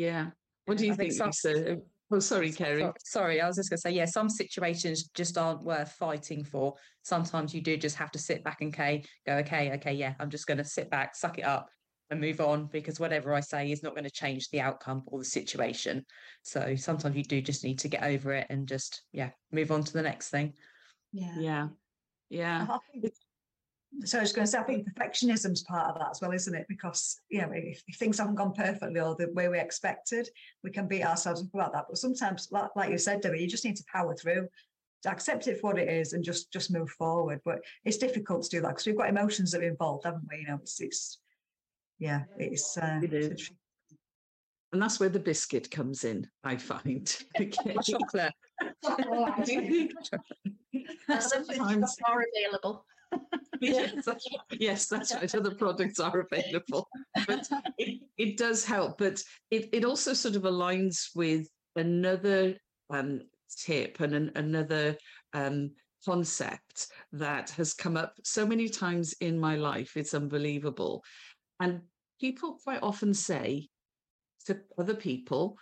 Yeah. 0.00 0.30
What 0.64 0.78
do 0.78 0.86
you 0.86 0.92
I 0.92 0.96
think 0.96 1.12
think, 1.12 1.34
some- 1.34 1.52
Lisa? 1.52 1.72
Uh, 1.72 1.76
oh, 2.12 2.18
sorry, 2.20 2.52
Kerry. 2.52 2.80
So- 2.80 2.94
Sorry, 3.04 3.40
I 3.40 3.46
was 3.46 3.56
just 3.56 3.68
going 3.68 3.76
to 3.76 3.80
say, 3.82 3.90
yeah, 3.90 4.06
some 4.06 4.30
situations 4.30 5.08
just 5.14 5.36
aren't 5.36 5.62
worth 5.62 5.92
fighting 5.92 6.42
for. 6.42 6.74
Sometimes 7.02 7.54
you 7.54 7.60
do 7.60 7.76
just 7.76 7.96
have 7.96 8.10
to 8.12 8.18
sit 8.18 8.42
back 8.42 8.62
and 8.62 8.72
okay, 8.74 9.02
go, 9.26 9.34
okay, 9.38 9.72
okay, 9.74 9.92
yeah, 9.92 10.14
I'm 10.18 10.30
just 10.30 10.46
going 10.46 10.58
to 10.58 10.64
sit 10.64 10.88
back, 10.90 11.14
suck 11.14 11.38
it 11.38 11.44
up, 11.44 11.68
and 12.08 12.18
move 12.20 12.40
on 12.40 12.66
because 12.66 12.98
whatever 12.98 13.34
I 13.34 13.40
say 13.40 13.70
is 13.70 13.82
not 13.82 13.94
going 13.94 14.04
to 14.04 14.10
change 14.10 14.48
the 14.48 14.60
outcome 14.62 15.02
or 15.06 15.18
the 15.18 15.24
situation. 15.24 16.04
So 16.42 16.74
sometimes 16.76 17.16
you 17.16 17.22
do 17.24 17.42
just 17.42 17.62
need 17.62 17.78
to 17.80 17.88
get 17.88 18.02
over 18.02 18.32
it 18.32 18.46
and 18.48 18.66
just, 18.66 19.02
yeah, 19.12 19.30
move 19.52 19.70
on 19.70 19.84
to 19.84 19.92
the 19.92 20.02
next 20.02 20.30
thing. 20.30 20.54
yeah. 21.12 21.34
Yeah. 21.38 21.68
Yeah. 22.30 22.66
I 22.70 22.78
think- 23.00 23.14
So 24.04 24.18
I 24.18 24.20
was 24.22 24.32
going 24.32 24.46
to 24.46 24.50
say, 24.50 24.58
I 24.58 24.62
think 24.62 24.88
perfectionism's 24.88 25.62
part 25.64 25.90
of 25.90 25.98
that 25.98 26.10
as 26.12 26.20
well, 26.20 26.32
isn't 26.32 26.54
it? 26.54 26.66
Because 26.68 27.20
you 27.28 27.40
know, 27.40 27.50
if, 27.52 27.82
if 27.88 27.96
things 27.96 28.18
haven't 28.18 28.36
gone 28.36 28.52
perfectly 28.52 29.00
or 29.00 29.16
the 29.16 29.30
way 29.32 29.48
we 29.48 29.58
expected, 29.58 30.28
we 30.62 30.70
can 30.70 30.86
beat 30.86 31.04
ourselves 31.04 31.42
up 31.42 31.52
about 31.52 31.72
that. 31.72 31.86
But 31.88 31.98
sometimes, 31.98 32.48
like, 32.50 32.70
like 32.76 32.90
you 32.90 32.98
said, 32.98 33.20
Debbie, 33.20 33.40
you 33.40 33.48
just 33.48 33.64
need 33.64 33.76
to 33.76 33.84
power 33.92 34.14
through, 34.14 34.48
to 35.02 35.10
accept 35.10 35.48
it 35.48 35.60
for 35.60 35.72
what 35.72 35.78
it 35.78 35.88
is, 35.88 36.12
and 36.12 36.22
just 36.24 36.52
just 36.52 36.70
move 36.70 36.88
forward. 36.90 37.40
But 37.44 37.60
it's 37.84 37.98
difficult 37.98 38.44
to 38.44 38.48
do 38.50 38.60
that 38.62 38.68
because 38.68 38.86
we've 38.86 38.96
got 38.96 39.08
emotions 39.08 39.50
that 39.50 39.62
are 39.62 39.68
involved, 39.68 40.04
haven't 40.04 40.28
we? 40.30 40.38
You 40.38 40.46
know, 40.46 40.58
it's 40.62 40.80
it's 40.80 41.18
yeah, 41.98 42.22
it's 42.38 42.78
uh, 42.78 43.00
It 43.02 43.12
it's. 43.12 43.50
And 44.72 44.80
that's 44.80 45.00
where 45.00 45.08
the 45.08 45.18
biscuit 45.18 45.68
comes 45.68 46.04
in, 46.04 46.28
I 46.44 46.56
find. 46.56 47.04
Chocolate. 47.82 48.32
Sometimes, 51.18 51.96
are 52.04 52.24
available 52.36 52.86
yes, 53.72 53.92
that's 54.04 54.26
right. 54.30 54.60
yes, 54.60 54.86
that's 54.88 55.14
right. 55.14 55.34
Other 55.34 55.54
products 55.54 56.00
are 56.00 56.26
available, 56.30 56.88
but 57.26 57.48
it, 57.78 58.00
it 58.16 58.36
does 58.36 58.64
help. 58.64 58.98
But 58.98 59.22
it, 59.50 59.68
it 59.72 59.84
also 59.84 60.12
sort 60.14 60.36
of 60.36 60.42
aligns 60.42 61.08
with 61.14 61.46
another 61.76 62.56
um, 62.90 63.20
tip 63.58 64.00
and 64.00 64.14
an, 64.14 64.32
another 64.34 64.96
um, 65.34 65.70
concept 66.06 66.86
that 67.12 67.50
has 67.50 67.74
come 67.74 67.96
up 67.96 68.14
so 68.24 68.46
many 68.46 68.68
times 68.68 69.12
in 69.20 69.38
my 69.38 69.56
life. 69.56 69.96
It's 69.96 70.14
unbelievable. 70.14 71.04
And 71.60 71.82
people 72.20 72.58
quite 72.64 72.82
often 72.82 73.12
say 73.14 73.68
to 74.46 74.58
other 74.78 74.94
people, 74.94 75.56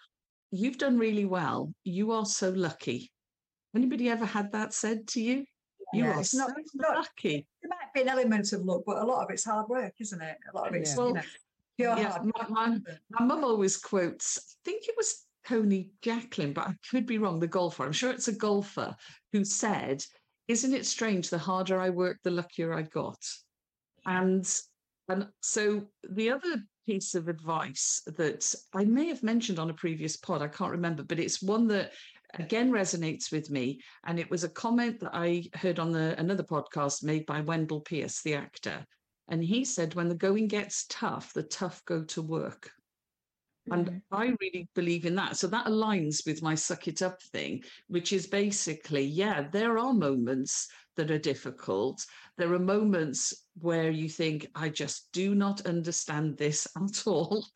You've 0.50 0.78
done 0.78 0.98
really 0.98 1.26
well. 1.26 1.74
You 1.84 2.12
are 2.12 2.24
so 2.24 2.48
lucky. 2.48 3.12
Anybody 3.76 4.08
ever 4.08 4.24
had 4.24 4.52
that 4.52 4.72
said 4.72 5.06
to 5.08 5.20
you? 5.20 5.44
You 5.92 6.04
Yeah, 6.04 6.16
are 6.16 6.20
it's 6.20 6.30
so 6.30 6.38
not- 6.38 6.52
it's 6.58 6.74
not- 6.74 6.96
lucky. 6.96 7.46
Might 7.88 7.94
be 7.94 8.08
an 8.08 8.08
element 8.16 8.52
of 8.52 8.64
luck, 8.64 8.82
but 8.86 8.98
a 8.98 9.04
lot 9.04 9.24
of 9.24 9.30
it's 9.30 9.44
hard 9.44 9.68
work, 9.68 9.92
isn't 10.00 10.20
it? 10.20 10.36
A 10.52 10.56
lot 10.56 10.68
of 10.68 10.74
it's 10.74 10.90
Yeah. 10.90 10.96
you 10.96 11.02
Well, 11.02 11.14
know, 11.14 11.22
pure 11.76 11.96
yeah, 11.98 12.10
hard 12.10 12.24
my- 12.24 12.40
work. 12.40 12.50
my- 12.50 12.98
My 13.20 13.24
mum 13.24 13.44
always 13.44 13.76
quotes, 13.76 14.38
I 14.38 14.42
think 14.64 14.88
it 14.88 14.96
was 14.96 15.26
Tony 15.46 15.92
Jacklin, 16.02 16.52
but 16.52 16.68
I 16.68 16.74
could 16.90 17.06
be 17.06 17.18
wrong, 17.18 17.40
the 17.40 17.46
golfer. 17.46 17.84
I'm 17.84 17.92
sure 17.92 18.10
it's 18.10 18.28
a 18.28 18.32
golfer 18.32 18.94
who 19.32 19.44
said, 19.44 20.04
Isn't 20.48 20.72
it 20.72 20.86
strange? 20.86 21.28
The 21.28 21.36
harder 21.38 21.78
I 21.78 21.90
work, 21.90 22.20
the 22.22 22.30
luckier 22.30 22.72
I 22.72 22.80
got. 22.80 23.22
And 24.06 24.46
and 25.10 25.28
so 25.42 25.90
the 26.08 26.30
other 26.30 26.62
piece 26.86 27.14
of 27.14 27.28
advice 27.28 28.00
that 28.06 28.54
I 28.74 28.84
may 28.86 29.08
have 29.08 29.22
mentioned 29.22 29.58
on 29.58 29.68
a 29.68 29.74
previous 29.74 30.16
pod, 30.16 30.40
I 30.40 30.48
can't 30.48 30.70
remember, 30.72 31.02
but 31.02 31.18
it's 31.18 31.42
one 31.42 31.66
that 31.68 31.92
again 32.34 32.70
resonates 32.70 33.32
with 33.32 33.50
me. 33.50 33.80
And 34.04 34.18
it 34.18 34.30
was 34.30 34.44
a 34.44 34.48
comment 34.48 35.00
that 35.00 35.14
I 35.14 35.44
heard 35.54 35.78
on 35.78 35.92
the 35.92 36.18
another 36.18 36.42
podcast 36.42 37.02
made 37.02 37.26
by 37.26 37.40
Wendell 37.40 37.80
Pierce, 37.80 38.22
the 38.22 38.34
actor. 38.34 38.84
And 39.28 39.44
he 39.44 39.64
said, 39.64 39.94
when 39.94 40.08
the 40.08 40.14
going 40.14 40.48
gets 40.48 40.86
tough, 40.88 41.32
the 41.34 41.42
tough 41.42 41.84
go 41.84 42.02
to 42.04 42.22
work. 42.22 42.70
And 43.70 43.86
mm. 43.86 44.02
I 44.10 44.34
really 44.40 44.68
believe 44.74 45.04
in 45.04 45.14
that. 45.16 45.36
So 45.36 45.46
that 45.48 45.66
aligns 45.66 46.26
with 46.26 46.42
my 46.42 46.54
suck 46.54 46.88
it 46.88 47.02
up 47.02 47.20
thing, 47.22 47.62
which 47.88 48.12
is 48.12 48.26
basically, 48.26 49.02
yeah, 49.02 49.48
there 49.52 49.78
are 49.78 49.92
moments 49.92 50.68
that 50.98 51.12
are 51.12 51.18
difficult. 51.18 52.04
There 52.36 52.52
are 52.52 52.58
moments 52.58 53.32
where 53.60 53.88
you 53.90 54.08
think, 54.08 54.48
I 54.56 54.68
just 54.68 55.08
do 55.12 55.32
not 55.34 55.64
understand 55.64 56.36
this 56.36 56.66
at 56.76 57.06
all. 57.06 57.46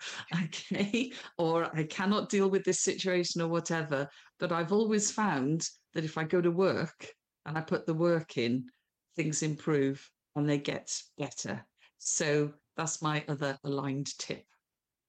Okay. 0.44 1.12
Or 1.38 1.68
I 1.76 1.82
cannot 1.84 2.30
deal 2.30 2.48
with 2.48 2.64
this 2.64 2.80
situation 2.80 3.42
or 3.42 3.48
whatever. 3.48 4.08
But 4.38 4.52
I've 4.52 4.72
always 4.72 5.10
found 5.10 5.68
that 5.92 6.04
if 6.04 6.16
I 6.16 6.24
go 6.24 6.40
to 6.40 6.52
work 6.52 7.08
and 7.44 7.58
I 7.58 7.62
put 7.62 7.84
the 7.84 7.94
work 7.94 8.38
in, 8.38 8.66
things 9.16 9.42
improve 9.42 10.08
and 10.36 10.48
they 10.48 10.58
get 10.58 10.96
better. 11.18 11.66
So 11.98 12.52
that's 12.76 13.02
my 13.02 13.24
other 13.28 13.58
aligned 13.64 14.16
tip. 14.18 14.44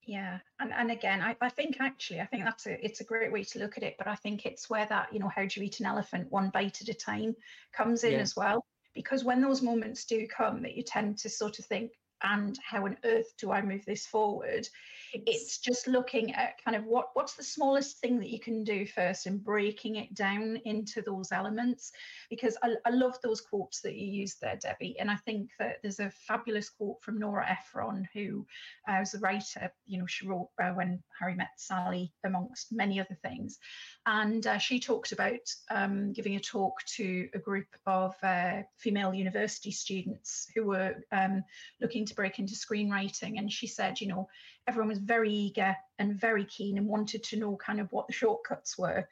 Yeah, 0.06 0.40
and 0.60 0.74
and 0.74 0.92
again, 0.92 1.22
I, 1.22 1.36
I 1.40 1.50
think 1.50 1.78
actually, 1.80 2.20
I 2.20 2.26
think 2.26 2.44
that's 2.44 2.68
a 2.68 2.84
it's 2.86 3.00
a 3.00 3.06
great 3.06 3.32
way 3.32 3.44
to 3.44 3.60
look 3.60 3.78
at 3.78 3.84
it. 3.84 3.96
But 3.98 4.08
I 4.08 4.16
think 4.16 4.46
it's 4.46 4.70
where 4.70 4.86
that 4.88 5.14
you 5.14 5.20
know 5.20 5.30
how 5.30 5.46
do 5.46 5.60
you 5.60 5.66
eat 5.66 5.80
an 5.80 5.86
elephant 5.86 6.30
one 6.32 6.50
bite 6.50 6.82
at 6.82 6.90
a 6.90 6.94
time 6.94 7.36
comes 7.72 8.04
in 8.04 8.12
Yeah. 8.14 8.20
as 8.20 8.36
well. 8.36 8.66
Because 8.94 9.24
when 9.24 9.42
those 9.42 9.62
moments 9.62 10.06
do 10.06 10.28
come, 10.28 10.62
that 10.64 10.76
you 10.76 10.84
tend 10.84 11.18
to 11.20 11.30
sort 11.30 11.58
of 11.60 11.66
think, 11.66 11.92
and 12.24 12.58
how 12.64 12.86
on 12.86 12.98
earth 13.04 13.34
do 13.38 13.52
I 13.52 13.62
move 13.62 13.86
this 13.86 14.06
forward? 14.06 14.68
It's 15.14 15.60
just 15.60 15.88
looking 15.88 16.34
at 16.34 16.64
kind 16.64 16.76
of 16.76 16.86
what 16.86 17.10
what's 17.14 17.36
the 17.36 17.44
smallest 17.44 18.00
thing 18.00 18.20
that 18.20 18.32
you 18.32 18.40
can 18.40 18.64
do 18.64 18.88
first 18.88 19.28
and 19.28 19.44
breaking 19.44 19.98
it 19.98 20.16
down 20.16 20.60
into 20.66 21.04
those 21.04 21.32
elements. 21.32 21.92
Because 22.32 22.58
I, 22.64 22.74
I 22.86 22.90
love 22.90 23.18
those 23.22 23.42
quotes 23.42 23.82
that 23.82 23.96
you 23.96 24.08
used 24.08 24.42
there, 24.42 24.56
Debbie. 24.56 24.96
And 25.00 25.12
I 25.12 25.18
think 25.18 25.52
that 25.60 25.78
there's 25.84 26.00
a 26.00 26.10
fabulous 26.10 26.70
quote 26.70 27.04
from 27.04 27.20
Nora 27.20 27.48
Ephron, 27.48 28.08
who 28.14 28.48
uh, 28.88 28.98
was 29.00 29.14
a 29.14 29.20
writer. 29.20 29.72
You 29.86 30.00
know, 30.00 30.08
she 30.08 30.28
wrote 30.28 30.50
uh, 30.60 30.72
When 30.72 31.04
Harry 31.20 31.36
Met 31.36 31.52
Sally, 31.58 32.12
amongst 32.24 32.72
many 32.72 33.00
other 33.00 33.18
things. 33.22 33.60
And 34.06 34.46
uh, 34.48 34.58
she 34.58 34.80
talked 34.80 35.12
about 35.12 35.48
um, 35.70 36.12
giving 36.14 36.36
a 36.36 36.40
talk 36.40 36.74
to 36.96 37.30
a 37.34 37.40
group 37.40 37.68
of 37.86 38.16
uh, 38.24 38.64
female 38.78 39.14
university 39.14 39.72
students 39.72 40.48
who 40.56 40.66
were 40.66 40.96
um, 41.12 41.44
looking 41.82 42.06
to 42.06 42.13
break 42.14 42.40
into 42.40 42.54
screenwriting. 42.54 43.38
And 43.38 43.52
she 43.52 43.68
said, 43.68 44.00
you 44.00 44.08
know, 44.08 44.28
everyone 44.68 44.90
was 44.90 45.00
very 45.00 45.32
eager 45.32 45.76
and 46.00 46.20
very 46.20 46.46
keen 46.46 46.78
and 46.78 46.88
wanted 46.88 47.24
to 47.24 47.38
know 47.38 47.58
kind 47.58 47.80
of 47.80 47.92
what 47.92 48.08
the 48.08 48.14
shortcuts 48.14 48.78
were. 48.78 49.08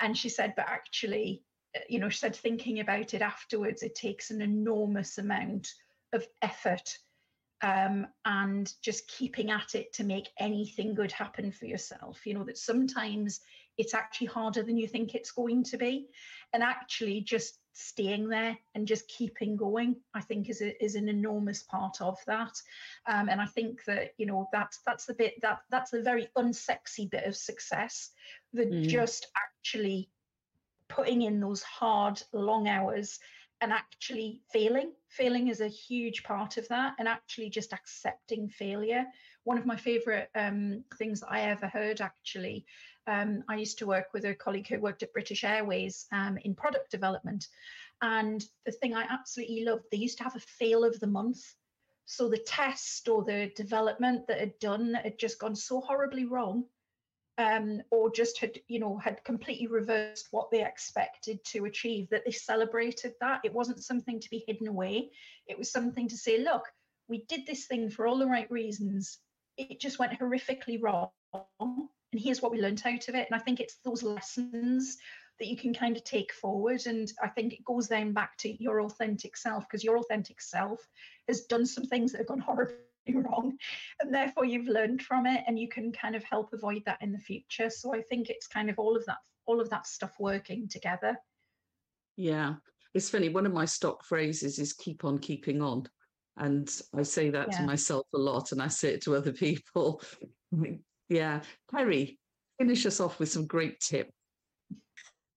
And 0.00 0.16
she 0.16 0.28
said, 0.28 0.54
but 0.56 0.68
actually, 0.68 1.42
uh, 1.76 1.80
you 1.88 1.98
know, 1.98 2.08
she 2.08 2.18
said, 2.18 2.34
thinking 2.34 2.80
about 2.80 3.14
it 3.14 3.22
afterwards, 3.22 3.82
it 3.82 3.94
takes 3.94 4.30
an 4.30 4.40
enormous 4.40 5.18
amount 5.18 5.68
of 6.12 6.26
effort 6.42 6.98
um, 7.62 8.06
and 8.24 8.72
just 8.82 9.08
keeping 9.08 9.50
at 9.50 9.74
it 9.74 9.92
to 9.94 10.04
make 10.04 10.28
anything 10.38 10.94
good 10.94 11.12
happen 11.12 11.50
for 11.50 11.66
yourself. 11.66 12.26
You 12.26 12.34
know, 12.34 12.44
that 12.44 12.58
sometimes 12.58 13.40
it's 13.78 13.94
actually 13.94 14.28
harder 14.28 14.62
than 14.62 14.76
you 14.76 14.86
think 14.86 15.14
it's 15.14 15.32
going 15.32 15.64
to 15.64 15.78
be. 15.78 16.08
And 16.52 16.62
actually, 16.62 17.22
just 17.22 17.58
staying 17.74 18.28
there 18.28 18.56
and 18.74 18.86
just 18.86 19.08
keeping 19.08 19.56
going, 19.56 19.96
I 20.14 20.20
think, 20.20 20.48
is, 20.48 20.62
a, 20.62 20.82
is 20.82 20.94
an 20.94 21.08
enormous 21.08 21.62
part 21.62 22.00
of 22.00 22.18
that. 22.26 22.56
Um, 23.06 23.28
and 23.28 23.40
I 23.40 23.46
think 23.46 23.84
that, 23.84 24.14
you 24.16 24.26
know, 24.26 24.48
that's, 24.52 24.78
that's 24.86 25.04
the 25.06 25.14
bit 25.14 25.34
that 25.42 25.58
that's 25.70 25.90
the 25.90 26.02
very 26.02 26.28
unsexy 26.38 27.10
bit 27.10 27.24
of 27.24 27.36
success 27.36 28.10
that 28.52 28.70
Mm. 28.70 28.88
just 28.88 29.26
actually 29.36 30.08
putting 30.88 31.22
in 31.22 31.40
those 31.40 31.62
hard, 31.62 32.22
long 32.32 32.68
hours 32.68 33.18
and 33.60 33.72
actually 33.72 34.42
failing. 34.52 34.92
Failing 35.08 35.48
is 35.48 35.60
a 35.60 35.68
huge 35.68 36.22
part 36.22 36.56
of 36.56 36.68
that, 36.68 36.94
and 36.98 37.08
actually 37.08 37.50
just 37.50 37.72
accepting 37.72 38.48
failure. 38.48 39.04
One 39.44 39.58
of 39.58 39.66
my 39.66 39.76
favorite 39.76 40.28
um, 40.34 40.84
things 40.98 41.20
that 41.20 41.30
I 41.30 41.42
ever 41.42 41.66
heard, 41.66 42.00
actually, 42.00 42.66
um, 43.06 43.44
I 43.48 43.56
used 43.56 43.78
to 43.78 43.86
work 43.86 44.06
with 44.12 44.24
a 44.24 44.34
colleague 44.34 44.68
who 44.68 44.80
worked 44.80 45.02
at 45.02 45.12
British 45.12 45.44
Airways 45.44 46.06
um, 46.12 46.38
in 46.38 46.54
product 46.54 46.90
development. 46.90 47.48
And 48.02 48.44
the 48.66 48.72
thing 48.72 48.94
I 48.94 49.06
absolutely 49.08 49.64
loved, 49.64 49.84
they 49.90 49.98
used 49.98 50.18
to 50.18 50.24
have 50.24 50.36
a 50.36 50.40
fail 50.40 50.84
of 50.84 50.98
the 51.00 51.06
month. 51.06 51.40
So 52.06 52.28
the 52.28 52.38
test 52.38 53.08
or 53.08 53.24
the 53.24 53.50
development 53.56 54.26
that 54.28 54.40
had 54.40 54.58
done 54.58 54.94
had 54.94 55.18
just 55.18 55.38
gone 55.38 55.56
so 55.56 55.80
horribly 55.80 56.26
wrong 56.26 56.64
um, 57.38 57.82
or 57.90 58.10
just 58.10 58.38
had 58.38 58.58
you 58.68 58.78
know 58.78 58.96
had 58.98 59.24
completely 59.24 59.66
reversed 59.66 60.28
what 60.30 60.50
they 60.50 60.64
expected 60.64 61.42
to 61.44 61.64
achieve 61.64 62.08
that 62.10 62.24
they 62.24 62.30
celebrated 62.30 63.14
that 63.20 63.40
it 63.44 63.52
wasn't 63.52 63.82
something 63.82 64.20
to 64.20 64.30
be 64.30 64.44
hidden 64.46 64.68
away 64.68 65.10
it 65.48 65.58
was 65.58 65.70
something 65.70 66.08
to 66.08 66.16
say 66.16 66.38
look 66.38 66.62
we 67.08 67.24
did 67.28 67.44
this 67.46 67.66
thing 67.66 67.90
for 67.90 68.06
all 68.06 68.18
the 68.18 68.26
right 68.26 68.50
reasons 68.50 69.18
it 69.56 69.80
just 69.80 69.98
went 69.98 70.18
horrifically 70.18 70.80
wrong 70.80 71.10
and 72.14 72.22
here's 72.22 72.40
what 72.40 72.52
we 72.52 72.62
learned 72.62 72.80
out 72.86 73.08
of 73.08 73.14
it 73.14 73.26
and 73.28 73.38
i 73.38 73.42
think 73.42 73.60
it's 73.60 73.78
those 73.84 74.02
lessons 74.02 74.98
that 75.40 75.48
you 75.48 75.56
can 75.56 75.74
kind 75.74 75.96
of 75.96 76.04
take 76.04 76.32
forward 76.32 76.80
and 76.86 77.12
i 77.22 77.28
think 77.28 77.52
it 77.52 77.64
goes 77.64 77.88
then 77.88 78.12
back 78.12 78.36
to 78.38 78.62
your 78.62 78.82
authentic 78.82 79.36
self 79.36 79.66
because 79.68 79.82
your 79.82 79.98
authentic 79.98 80.40
self 80.40 80.80
has 81.26 81.42
done 81.42 81.66
some 81.66 81.84
things 81.84 82.12
that 82.12 82.18
have 82.18 82.28
gone 82.28 82.38
horribly 82.46 82.76
wrong 83.08 83.58
and 84.00 84.14
therefore 84.14 84.44
you've 84.44 84.68
learned 84.68 85.02
from 85.02 85.26
it 85.26 85.42
and 85.48 85.58
you 85.58 85.68
can 85.68 85.90
kind 85.92 86.14
of 86.14 86.22
help 86.22 86.52
avoid 86.52 86.82
that 86.86 87.02
in 87.02 87.10
the 87.10 87.18
future 87.18 87.68
so 87.68 87.92
i 87.92 88.00
think 88.00 88.30
it's 88.30 88.46
kind 88.46 88.70
of 88.70 88.78
all 88.78 88.96
of 88.96 89.04
that 89.06 89.18
all 89.46 89.60
of 89.60 89.68
that 89.68 89.86
stuff 89.86 90.14
working 90.20 90.68
together 90.68 91.18
Yeah. 92.16 92.54
It's 92.94 93.10
funny. 93.10 93.28
One 93.28 93.44
of 93.44 93.52
my 93.52 93.64
stock 93.64 94.04
phrases 94.04 94.60
is 94.60 94.72
keep 94.72 95.04
on 95.04 95.18
keeping 95.18 95.60
on. 95.60 95.84
And 96.36 96.70
I 96.94 97.02
say 97.02 97.30
that 97.30 97.50
to 97.52 97.62
myself 97.62 98.06
a 98.14 98.18
lot 98.18 98.52
and 98.52 98.62
I 98.62 98.68
say 98.68 98.94
it 98.94 99.02
to 99.02 99.16
other 99.16 99.32
people. 99.46 100.00
Yeah. 101.08 101.40
Kerry, 101.70 102.18
finish 102.58 102.86
us 102.86 103.00
off 103.00 103.18
with 103.18 103.30
some 103.30 103.46
great 103.46 103.80
tip. 103.80 104.10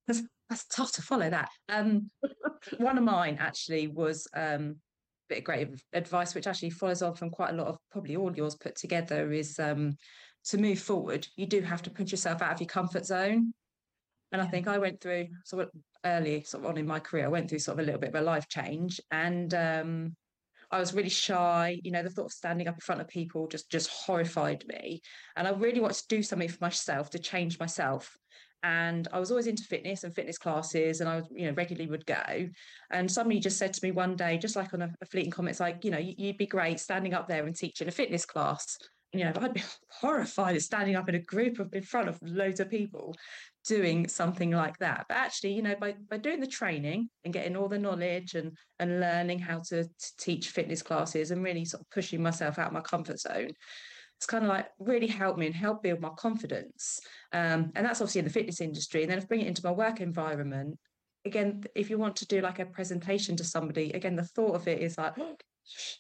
That's, 0.07 0.21
that's 0.49 0.65
tough 0.67 0.93
to 0.93 1.01
follow 1.01 1.29
that. 1.29 1.49
Um, 1.69 2.09
one 2.77 2.97
of 2.97 3.03
mine 3.03 3.37
actually 3.39 3.87
was 3.87 4.27
um, 4.35 4.77
a 5.29 5.29
bit 5.29 5.37
of 5.39 5.43
great 5.43 5.69
advice, 5.93 6.33
which 6.33 6.47
actually 6.47 6.69
follows 6.69 7.01
on 7.01 7.15
from 7.15 7.29
quite 7.29 7.51
a 7.51 7.57
lot 7.57 7.67
of 7.67 7.77
probably 7.91 8.15
all 8.15 8.35
yours 8.35 8.55
put 8.55 8.75
together. 8.75 9.31
Is 9.31 9.59
um, 9.59 9.97
to 10.45 10.57
move 10.57 10.79
forward, 10.79 11.27
you 11.35 11.45
do 11.45 11.61
have 11.61 11.81
to 11.83 11.89
put 11.89 12.11
yourself 12.11 12.41
out 12.41 12.53
of 12.53 12.61
your 12.61 12.67
comfort 12.67 13.05
zone. 13.05 13.53
And 14.31 14.41
I 14.41 14.45
think 14.45 14.67
I 14.67 14.77
went 14.77 14.99
through 14.99 15.27
sort 15.45 15.63
of 15.63 15.69
early, 16.05 16.43
sort 16.43 16.63
of 16.63 16.69
on 16.69 16.77
in 16.77 16.87
my 16.87 16.99
career, 16.99 17.25
I 17.25 17.29
went 17.29 17.49
through 17.49 17.59
sort 17.59 17.79
of 17.79 17.83
a 17.83 17.85
little 17.85 17.99
bit 17.99 18.09
of 18.09 18.21
a 18.21 18.21
life 18.21 18.47
change, 18.49 18.99
and 19.11 19.53
um, 19.53 20.15
I 20.71 20.79
was 20.79 20.93
really 20.93 21.09
shy. 21.09 21.79
You 21.83 21.91
know, 21.91 22.03
the 22.03 22.09
thought 22.09 22.25
of 22.25 22.31
standing 22.31 22.67
up 22.67 22.75
in 22.75 22.81
front 22.81 23.01
of 23.01 23.07
people 23.07 23.47
just 23.47 23.69
just 23.71 23.89
horrified 23.89 24.65
me, 24.67 25.01
and 25.35 25.47
I 25.47 25.51
really 25.51 25.79
wanted 25.79 25.97
to 25.97 26.07
do 26.09 26.23
something 26.23 26.49
for 26.49 26.57
myself 26.61 27.09
to 27.11 27.19
change 27.19 27.59
myself 27.59 28.15
and 28.63 29.07
I 29.13 29.19
was 29.19 29.29
always 29.29 29.47
into 29.47 29.63
fitness 29.63 30.03
and 30.03 30.13
fitness 30.13 30.37
classes, 30.37 30.99
and 30.99 31.09
I 31.09 31.17
was, 31.17 31.27
you 31.31 31.45
know, 31.45 31.53
regularly 31.53 31.89
would 31.89 32.05
go. 32.05 32.49
And 32.91 33.11
somebody 33.11 33.39
just 33.39 33.57
said 33.57 33.73
to 33.73 33.79
me 33.85 33.91
one 33.91 34.15
day, 34.15 34.37
just 34.37 34.55
like 34.55 34.73
on 34.73 34.81
a, 34.81 34.89
a 35.01 35.05
fleeting 35.05 35.31
comment, 35.31 35.51
it's 35.51 35.59
like, 35.59 35.85
you 35.85 35.91
know, 35.91 35.97
you- 35.99 36.15
you'd 36.17 36.37
be 36.37 36.47
great 36.47 36.79
standing 36.79 37.13
up 37.13 37.27
there 37.27 37.45
and 37.45 37.55
teaching 37.55 37.87
a 37.87 37.91
fitness 37.91 38.25
class. 38.25 38.77
You 39.13 39.25
know, 39.25 39.33
I'd 39.39 39.53
be 39.53 39.63
horrified 40.01 40.55
at 40.55 40.63
standing 40.63 40.95
up 40.95 41.07
in 41.07 41.15
a 41.15 41.19
group 41.21 41.59
of 41.59 41.73
in 41.73 41.83
front 41.83 42.09
of 42.09 42.19
loads 42.21 42.59
of 42.59 42.69
people 42.69 43.15
doing 43.67 44.07
something 44.07 44.51
like 44.51 44.77
that. 44.79 45.05
But 45.07 45.17
actually, 45.17 45.53
you 45.53 45.61
know, 45.61 45.75
by 45.79 45.95
by 46.09 46.17
doing 46.17 46.39
the 46.39 46.47
training 46.47 47.09
and 47.23 47.33
getting 47.33 47.55
all 47.55 47.67
the 47.67 47.77
knowledge 47.77 48.33
and 48.35 48.57
and 48.79 48.99
learning 48.99 49.39
how 49.39 49.59
to, 49.69 49.83
to 49.83 50.17
teach 50.19 50.49
fitness 50.49 50.81
classes 50.81 51.31
and 51.31 51.43
really 51.43 51.65
sort 51.65 51.81
of 51.81 51.89
pushing 51.89 52.21
myself 52.21 52.57
out 52.57 52.67
of 52.67 52.73
my 52.73 52.81
comfort 52.81 53.19
zone, 53.19 53.51
it's 54.17 54.25
kind 54.25 54.43
of 54.43 54.49
like 54.49 54.67
really 54.79 55.07
helped 55.07 55.37
me 55.37 55.45
and 55.45 55.55
helped 55.55 55.83
build 55.83 56.01
my 56.01 56.09
confidence. 56.17 56.99
Um, 57.33 57.71
and 57.75 57.85
that's 57.85 58.01
obviously 58.01 58.19
in 58.19 58.25
the 58.25 58.31
fitness 58.31 58.61
industry. 58.61 59.03
And 59.03 59.11
then 59.11 59.19
if 59.19 59.25
I 59.25 59.27
bring 59.27 59.41
it 59.41 59.47
into 59.47 59.65
my 59.65 59.71
work 59.71 60.01
environment, 60.01 60.77
again, 61.25 61.63
if 61.75 61.89
you 61.89 61.97
want 61.97 62.15
to 62.17 62.27
do 62.27 62.41
like 62.41 62.59
a 62.59 62.65
presentation 62.65 63.35
to 63.35 63.43
somebody, 63.43 63.91
again, 63.91 64.15
the 64.15 64.23
thought 64.23 64.55
of 64.55 64.67
it 64.67 64.81
is 64.81 64.97
like, 64.97 65.13
oh, 65.19 65.35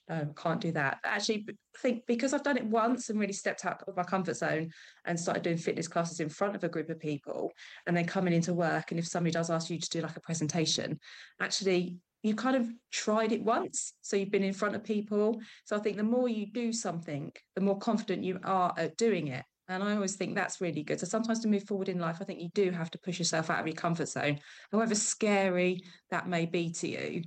no, 0.09 0.33
can't 0.35 0.61
do 0.61 0.71
that. 0.73 0.99
But 1.03 1.09
actually, 1.09 1.45
I 1.49 1.79
think 1.79 2.03
because 2.07 2.33
I've 2.33 2.43
done 2.43 2.57
it 2.57 2.65
once 2.65 3.09
and 3.09 3.19
really 3.19 3.33
stepped 3.33 3.65
out 3.65 3.83
of 3.87 3.95
my 3.95 4.03
comfort 4.03 4.37
zone 4.37 4.69
and 5.05 5.19
started 5.19 5.43
doing 5.43 5.57
fitness 5.57 5.87
classes 5.87 6.19
in 6.19 6.29
front 6.29 6.55
of 6.55 6.63
a 6.63 6.69
group 6.69 6.89
of 6.89 6.99
people 6.99 7.51
and 7.85 7.95
then 7.95 8.05
coming 8.05 8.33
into 8.33 8.53
work, 8.53 8.91
and 8.91 8.99
if 8.99 9.07
somebody 9.07 9.31
does 9.31 9.49
ask 9.49 9.69
you 9.69 9.79
to 9.79 9.89
do 9.89 10.01
like 10.01 10.17
a 10.17 10.21
presentation, 10.21 10.99
actually, 11.41 11.97
you 12.23 12.35
kind 12.35 12.55
of 12.55 12.67
tried 12.91 13.31
it 13.31 13.43
once. 13.43 13.93
So 14.01 14.17
you've 14.17 14.31
been 14.31 14.43
in 14.43 14.53
front 14.53 14.75
of 14.75 14.83
people. 14.83 15.39
So 15.65 15.75
I 15.75 15.79
think 15.79 15.97
the 15.97 16.03
more 16.03 16.27
you 16.27 16.47
do 16.47 16.73
something, 16.73 17.31
the 17.55 17.61
more 17.61 17.77
confident 17.77 18.23
you 18.23 18.39
are 18.43 18.73
at 18.77 18.97
doing 18.97 19.27
it. 19.27 19.45
And 19.69 19.83
I 19.83 19.95
always 19.95 20.15
think 20.15 20.33
that's 20.33 20.61
really 20.61 20.83
good. 20.83 20.99
So 20.99 21.05
sometimes 21.05 21.39
to 21.41 21.47
move 21.47 21.63
forward 21.63 21.89
in 21.89 21.99
life, 21.99 22.17
I 22.21 22.23
think 22.23 22.39
you 22.41 22.49
do 22.53 22.71
have 22.71 22.89
to 22.91 22.99
push 22.99 23.19
yourself 23.19 23.49
out 23.49 23.59
of 23.59 23.67
your 23.67 23.75
comfort 23.75 24.07
zone, 24.07 24.39
however 24.71 24.95
scary 24.95 25.81
that 26.09 26.27
may 26.27 26.45
be 26.45 26.71
to 26.71 26.87
you. 26.87 27.23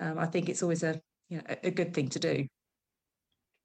Um, 0.00 0.18
I 0.18 0.26
think 0.26 0.48
it's 0.48 0.62
always 0.62 0.82
a 0.82 1.00
you 1.32 1.38
know 1.38 1.44
a, 1.48 1.68
a 1.68 1.70
good 1.70 1.94
thing 1.94 2.08
to 2.08 2.18
do. 2.18 2.46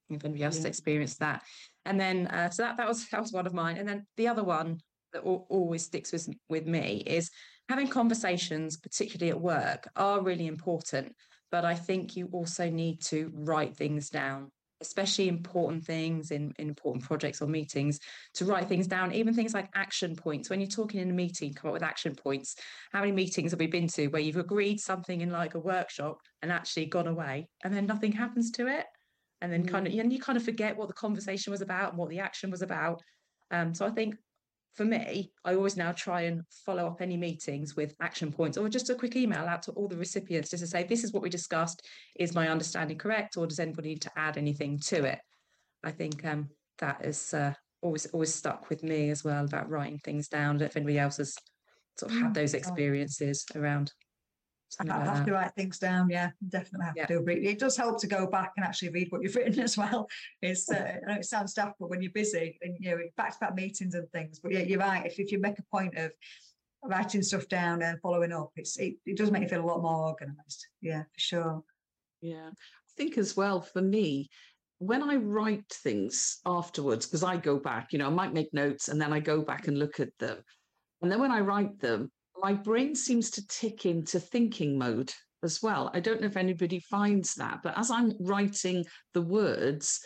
If 0.10 0.24
anybody 0.24 0.44
else 0.46 0.56
yeah. 0.56 0.60
has 0.60 0.66
experienced 0.66 1.20
that, 1.20 1.44
and 1.86 2.00
then 2.00 2.28
uh, 2.28 2.50
so 2.50 2.64
that 2.64 2.78
that 2.78 2.88
was 2.88 3.08
that 3.12 3.22
was 3.22 3.34
one 3.34 3.46
of 3.46 3.54
mine, 3.54 3.78
and 3.78 3.88
then 3.88 4.08
the 4.16 4.30
other 4.30 4.44
one 4.44 4.80
that 5.14 5.20
always 5.22 5.84
sticks 5.84 6.14
with 6.14 6.30
with 6.50 6.66
me 6.66 7.04
is 7.06 7.30
having 7.68 7.90
conversations, 7.90 8.78
particularly 8.78 9.32
at 9.32 9.42
work, 9.42 9.90
are 9.98 10.22
really 10.22 10.48
important. 10.48 11.14
But 11.52 11.66
I 11.66 11.76
think 11.76 12.16
you 12.16 12.30
also 12.32 12.70
need 12.70 13.02
to 13.04 13.32
write 13.34 13.76
things 13.76 14.10
down, 14.10 14.52
especially 14.82 15.28
important 15.28 15.84
things 15.84 16.32
in, 16.32 16.54
in 16.60 16.68
important 16.68 17.04
projects 17.04 17.42
or 17.42 17.48
meetings, 17.48 18.00
to 18.36 18.46
write 18.46 18.68
things 18.68 18.88
down, 18.88 19.14
even 19.14 19.34
things 19.34 19.54
like 19.54 19.70
action 19.76 20.16
points. 20.16 20.50
When 20.50 20.60
you're 20.60 20.70
talking 20.70 21.00
in 21.00 21.10
a 21.10 21.14
meeting, 21.14 21.54
come 21.54 21.70
up 21.70 21.74
with 21.74 21.84
action 21.84 22.16
points. 22.16 22.56
How 22.92 23.00
many 23.00 23.12
meetings 23.12 23.52
have 23.52 23.60
we 23.60 23.68
been 23.68 23.88
to 23.90 24.08
where 24.08 24.22
you've 24.22 24.38
agreed 24.38 24.80
something 24.80 25.22
in 25.22 25.32
like 25.32 25.56
a 25.56 25.60
workshop 25.60 26.20
and 26.42 26.52
actually 26.52 26.86
gone 26.86 27.08
away 27.08 27.48
and 27.64 27.74
then 27.74 27.86
nothing 27.86 28.12
happens 28.12 28.52
to 28.52 28.68
it? 28.68 28.86
And 29.42 29.52
then 29.52 29.64
mm. 29.64 29.70
kind 29.70 29.88
of, 29.88 29.94
and 29.94 30.12
you 30.12 30.20
kind 30.20 30.38
of 30.38 30.44
forget 30.44 30.78
what 30.78 30.88
the 30.88 30.94
conversation 30.94 31.52
was 31.52 31.62
about 31.62 31.90
and 31.90 31.98
what 31.98 32.10
the 32.10 32.20
action 32.20 32.50
was 32.50 32.62
about. 32.62 33.02
Um, 33.52 33.74
so 33.74 33.86
I 33.86 33.92
think 33.92 34.16
for 34.76 34.86
me, 34.86 35.32
I 35.44 35.56
always 35.56 35.76
now 35.76 35.92
try 35.92 36.22
and 36.22 36.44
follow 36.66 36.86
up 36.86 37.02
any 37.02 37.18
meetings 37.18 37.76
with 37.76 37.96
action 38.00 38.32
points 38.32 38.58
or 38.58 38.70
just 38.70 38.90
a 38.90 38.96
quick 38.96 39.16
email 39.16 39.46
out 39.46 39.64
to 39.64 39.72
all 39.72 39.88
the 39.88 39.98
recipients 39.98 40.52
just 40.52 40.62
to 40.62 40.68
say, 40.68 40.84
this 40.84 41.04
is 41.04 41.12
what 41.12 41.24
we 41.24 41.30
discussed. 41.30 41.88
Is 42.16 42.36
my 42.36 42.48
understanding 42.48 42.98
correct? 42.98 43.38
Or 43.38 43.48
does 43.48 43.60
anybody 43.60 43.90
need 43.90 44.02
to 44.04 44.12
add 44.16 44.38
anything 44.38 44.80
to 44.86 45.04
it? 45.04 45.20
I 45.84 45.92
think 45.92 46.24
um, 46.26 46.50
that 46.78 47.04
is 47.04 47.34
uh, 47.34 47.54
always 47.82 48.06
always 48.08 48.34
stuck 48.34 48.70
with 48.70 48.84
me 48.84 49.10
as 49.10 49.24
well 49.24 49.46
about 49.46 49.70
writing 49.70 50.00
things 50.04 50.28
down. 50.28 50.62
If 50.62 50.76
anybody 50.76 51.00
else 51.00 51.18
has 51.18 51.36
sort 51.98 52.12
of 52.12 52.18
had 52.20 52.32
mm, 52.32 52.36
those 52.36 52.54
experiences 52.54 53.46
around 53.56 53.92
I 54.80 55.04
have 55.06 55.26
to 55.26 55.32
write 55.32 55.54
things 55.56 55.80
down. 55.80 56.10
Yeah, 56.10 56.32
definitely 56.50 56.86
have 56.86 56.98
yeah. 56.98 57.06
to 57.06 57.20
do. 57.20 57.32
It 57.32 57.44
It 57.44 57.60
does 57.60 57.78
help 57.78 58.00
to 58.02 58.08
go 58.08 58.28
back 58.28 58.54
and 58.58 58.66
actually 58.66 58.90
read 58.90 59.08
what 59.12 59.22
you've 59.22 59.36
written 59.36 59.60
as 59.60 59.78
well. 59.78 60.08
It's 60.42 60.70
uh, 60.70 60.98
I 61.08 61.12
know 61.12 61.20
it 61.20 61.26
sounds 61.26 61.54
daft, 61.54 61.76
but 61.80 61.90
when 61.90 62.02
you're 62.02 62.12
busy 62.12 62.58
and 62.62 62.76
you 62.80 62.92
know 62.92 62.98
back 63.16 63.34
to 63.34 63.40
back 63.40 63.56
meetings 63.56 63.96
and 63.96 64.10
things. 64.12 64.40
But 64.40 64.54
yeah, 64.54 64.62
you're 64.62 64.80
right. 64.80 65.06
If 65.06 65.20
if 65.20 65.32
you 65.32 65.40
make 65.40 65.60
a 65.60 65.64
point 65.64 65.98
of 65.98 66.12
writing 66.84 67.24
stuff 67.24 67.48
down 67.48 67.82
and 67.82 68.00
following 68.02 68.32
up, 68.32 68.52
it's 68.56 68.78
it, 68.78 68.96
it 69.06 69.18
does 69.18 69.32
make 69.32 69.44
you 69.44 69.50
feel 69.50 69.64
a 69.64 69.66
lot 69.66 69.82
more 69.82 70.08
organised. 70.10 70.68
Yeah, 70.82 71.04
for 71.04 71.20
sure. 71.20 71.64
Yeah, 72.22 72.50
I 72.50 72.92
think 72.98 73.18
as 73.18 73.36
well 73.38 73.62
for 73.62 73.82
me. 73.82 74.30
When 74.80 75.02
I 75.02 75.16
write 75.16 75.68
things 75.72 76.38
afterwards, 76.46 77.08
because 77.08 77.24
I 77.24 77.38
go 77.38 77.58
back, 77.58 77.94
you 77.94 77.98
know, 77.98 78.06
I 78.06 78.12
might 78.12 78.32
make 78.32 78.54
notes 78.54 78.90
and 78.90 79.02
then 79.02 79.12
I 79.12 79.20
go 79.20 79.42
back 79.42 79.68
and 79.68 79.80
look 79.80 80.00
at 80.00 80.16
them. 80.20 80.38
And 81.02 81.12
then 81.12 81.20
when 81.20 81.32
I 81.32 81.40
write 81.40 81.80
them, 81.80 82.12
my 82.40 82.54
brain 82.54 82.96
seems 82.96 83.32
to 83.32 83.48
tick 83.48 83.86
into 83.86 84.20
thinking 84.20 84.78
mode 84.78 85.14
as 85.44 85.62
well. 85.62 85.92
I 85.94 86.00
don't 86.00 86.22
know 86.22 86.28
if 86.28 86.38
anybody 86.38 86.80
finds 86.80 87.36
that, 87.36 87.60
but 87.64 87.78
as 87.78 87.92
I'm 87.92 88.14
writing 88.20 88.86
the 89.14 89.22
words, 89.22 90.02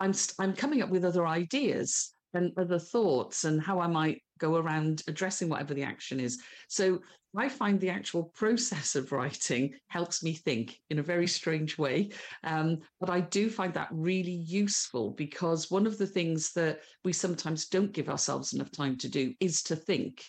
I'm 0.00 0.12
I'm 0.38 0.54
coming 0.54 0.82
up 0.82 0.90
with 0.90 1.04
other 1.04 1.26
ideas 1.26 2.12
and 2.34 2.52
other 2.58 2.78
thoughts 2.78 3.44
and 3.44 3.62
how 3.62 3.80
I 3.80 3.86
might 3.86 4.22
go 4.38 4.56
around 4.56 5.02
addressing 5.08 5.48
whatever 5.48 5.72
the 5.72 5.82
action 5.82 6.20
is. 6.20 6.38
So 6.68 7.00
I 7.36 7.48
find 7.48 7.80
the 7.80 7.90
actual 7.90 8.24
process 8.34 8.94
of 8.94 9.12
writing 9.12 9.74
helps 9.88 10.22
me 10.22 10.34
think 10.34 10.78
in 10.90 10.98
a 10.98 11.02
very 11.02 11.26
strange 11.26 11.78
way. 11.78 12.10
Um, 12.44 12.78
but 13.00 13.10
I 13.10 13.20
do 13.20 13.48
find 13.48 13.72
that 13.74 13.88
really 13.90 14.32
useful 14.32 15.12
because 15.12 15.70
one 15.70 15.86
of 15.86 15.98
the 15.98 16.06
things 16.06 16.52
that 16.52 16.80
we 17.04 17.12
sometimes 17.12 17.68
don't 17.68 17.92
give 17.92 18.08
ourselves 18.08 18.52
enough 18.52 18.70
time 18.70 18.96
to 18.98 19.08
do 19.08 19.34
is 19.40 19.62
to 19.64 19.76
think. 19.76 20.24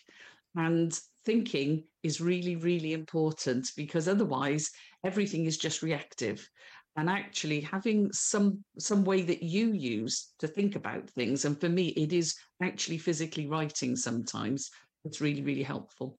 And 0.55 0.97
thinking 1.27 1.83
is 2.03 2.21
really, 2.21 2.55
really 2.55 2.93
important 2.93 3.63
because 3.75 4.07
otherwise 4.07 4.71
everything 5.03 5.45
is 5.45 5.57
just 5.57 5.83
reactive. 5.83 6.39
And 6.95 7.09
actually 7.09 7.61
having 7.61 8.09
some 8.11 8.63
some 8.79 9.03
way 9.03 9.21
that 9.21 9.43
you 9.43 9.65
use 9.73 10.33
to 10.39 10.47
think 10.47 10.75
about 10.75 11.07
things, 11.11 11.45
and 11.45 11.55
for 11.61 11.69
me, 11.69 11.89
it 11.89 12.11
is 12.11 12.35
actually 12.69 12.97
physically 12.97 13.45
writing 13.45 13.95
sometimes. 13.95 14.71
It's 15.05 15.21
really, 15.21 15.43
really 15.43 15.67
helpful. 15.73 16.17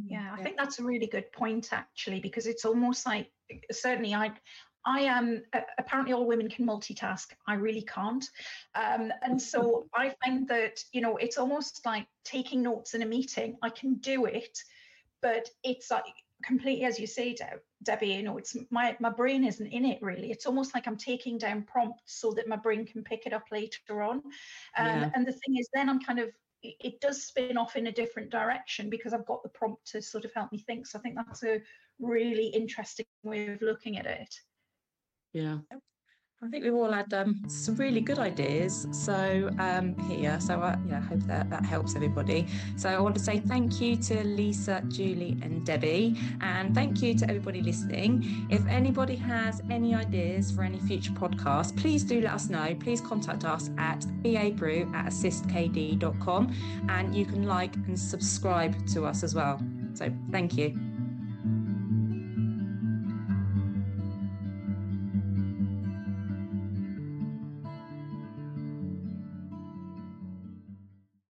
Mm, 0.00 0.12
yeah, 0.14 0.28
I 0.32 0.42
think 0.42 0.56
that's 0.56 0.78
a 0.78 0.84
really 0.90 1.08
good 1.08 1.30
point 1.32 1.68
actually, 1.72 2.20
because 2.20 2.46
it's 2.46 2.64
almost 2.64 3.04
like 3.04 3.28
certainly 3.70 4.14
I 4.14 4.32
I 4.88 5.00
am 5.00 5.42
uh, 5.52 5.60
apparently 5.76 6.14
all 6.14 6.26
women 6.26 6.48
can 6.48 6.66
multitask. 6.66 7.26
I 7.46 7.54
really 7.54 7.82
can't. 7.82 8.24
Um, 8.74 9.12
and 9.22 9.40
so 9.40 9.86
I 9.94 10.14
find 10.24 10.48
that, 10.48 10.82
you 10.92 11.02
know, 11.02 11.18
it's 11.18 11.36
almost 11.36 11.84
like 11.84 12.06
taking 12.24 12.62
notes 12.62 12.94
in 12.94 13.02
a 13.02 13.06
meeting. 13.06 13.58
I 13.62 13.68
can 13.68 13.96
do 13.96 14.24
it, 14.24 14.58
but 15.20 15.46
it's 15.62 15.90
like 15.90 16.04
completely, 16.42 16.86
as 16.86 16.98
you 16.98 17.06
say, 17.06 17.34
De- 17.34 17.60
Debbie, 17.82 18.08
you 18.08 18.22
know, 18.22 18.38
it's 18.38 18.56
my, 18.70 18.96
my 18.98 19.10
brain 19.10 19.44
isn't 19.44 19.66
in 19.66 19.84
it 19.84 20.00
really. 20.00 20.30
It's 20.30 20.46
almost 20.46 20.74
like 20.74 20.86
I'm 20.86 20.96
taking 20.96 21.36
down 21.36 21.64
prompts 21.64 22.18
so 22.18 22.32
that 22.32 22.48
my 22.48 22.56
brain 22.56 22.86
can 22.86 23.04
pick 23.04 23.26
it 23.26 23.34
up 23.34 23.44
later 23.52 24.02
on. 24.02 24.16
Um, 24.78 24.86
yeah. 24.86 25.10
And 25.14 25.26
the 25.26 25.32
thing 25.32 25.58
is, 25.58 25.68
then 25.74 25.90
I'm 25.90 26.00
kind 26.00 26.18
of 26.18 26.30
it 26.62 27.00
does 27.00 27.22
spin 27.22 27.56
off 27.56 27.76
in 27.76 27.86
a 27.86 27.92
different 27.92 28.30
direction 28.30 28.90
because 28.90 29.12
I've 29.12 29.26
got 29.26 29.44
the 29.44 29.48
prompt 29.48 29.86
to 29.92 30.02
sort 30.02 30.24
of 30.24 30.32
help 30.34 30.50
me 30.50 30.58
think. 30.58 30.88
So 30.88 30.98
I 30.98 31.02
think 31.02 31.14
that's 31.14 31.44
a 31.44 31.60
really 32.00 32.46
interesting 32.48 33.06
way 33.22 33.46
of 33.46 33.62
looking 33.62 33.96
at 33.96 34.06
it. 34.06 34.34
Yeah. 35.32 35.58
I 36.40 36.46
think 36.46 36.62
we've 36.62 36.74
all 36.74 36.92
had 36.92 37.12
um, 37.14 37.42
some 37.48 37.74
really 37.74 38.00
good 38.00 38.20
ideas. 38.20 38.86
So 38.92 39.50
um, 39.58 39.96
here, 40.08 40.38
so 40.38 40.60
I 40.60 40.78
yeah, 40.88 41.00
hope 41.00 41.18
that 41.24 41.50
that 41.50 41.64
helps 41.64 41.96
everybody. 41.96 42.46
So 42.76 42.88
I 42.88 43.00
want 43.00 43.16
to 43.16 43.20
say 43.20 43.40
thank 43.40 43.80
you 43.80 43.96
to 43.96 44.22
Lisa, 44.22 44.84
Julie, 44.86 45.36
and 45.42 45.66
Debbie, 45.66 46.16
and 46.40 46.72
thank 46.76 47.02
you 47.02 47.14
to 47.14 47.28
everybody 47.28 47.60
listening. 47.60 48.46
If 48.50 48.64
anybody 48.68 49.16
has 49.16 49.62
any 49.68 49.96
ideas 49.96 50.52
for 50.52 50.62
any 50.62 50.78
future 50.78 51.10
podcasts, 51.10 51.76
please 51.76 52.04
do 52.04 52.20
let 52.20 52.34
us 52.34 52.48
know. 52.48 52.76
Please 52.78 53.00
contact 53.00 53.44
us 53.44 53.70
at 53.76 54.02
babrew 54.22 54.94
at 54.94 55.06
assistkd.com, 55.06 56.54
and 56.88 57.16
you 57.16 57.26
can 57.26 57.46
like 57.46 57.74
and 57.74 57.98
subscribe 57.98 58.86
to 58.90 59.06
us 59.06 59.24
as 59.24 59.34
well. 59.34 59.60
So 59.94 60.08
thank 60.30 60.56
you. 60.56 60.97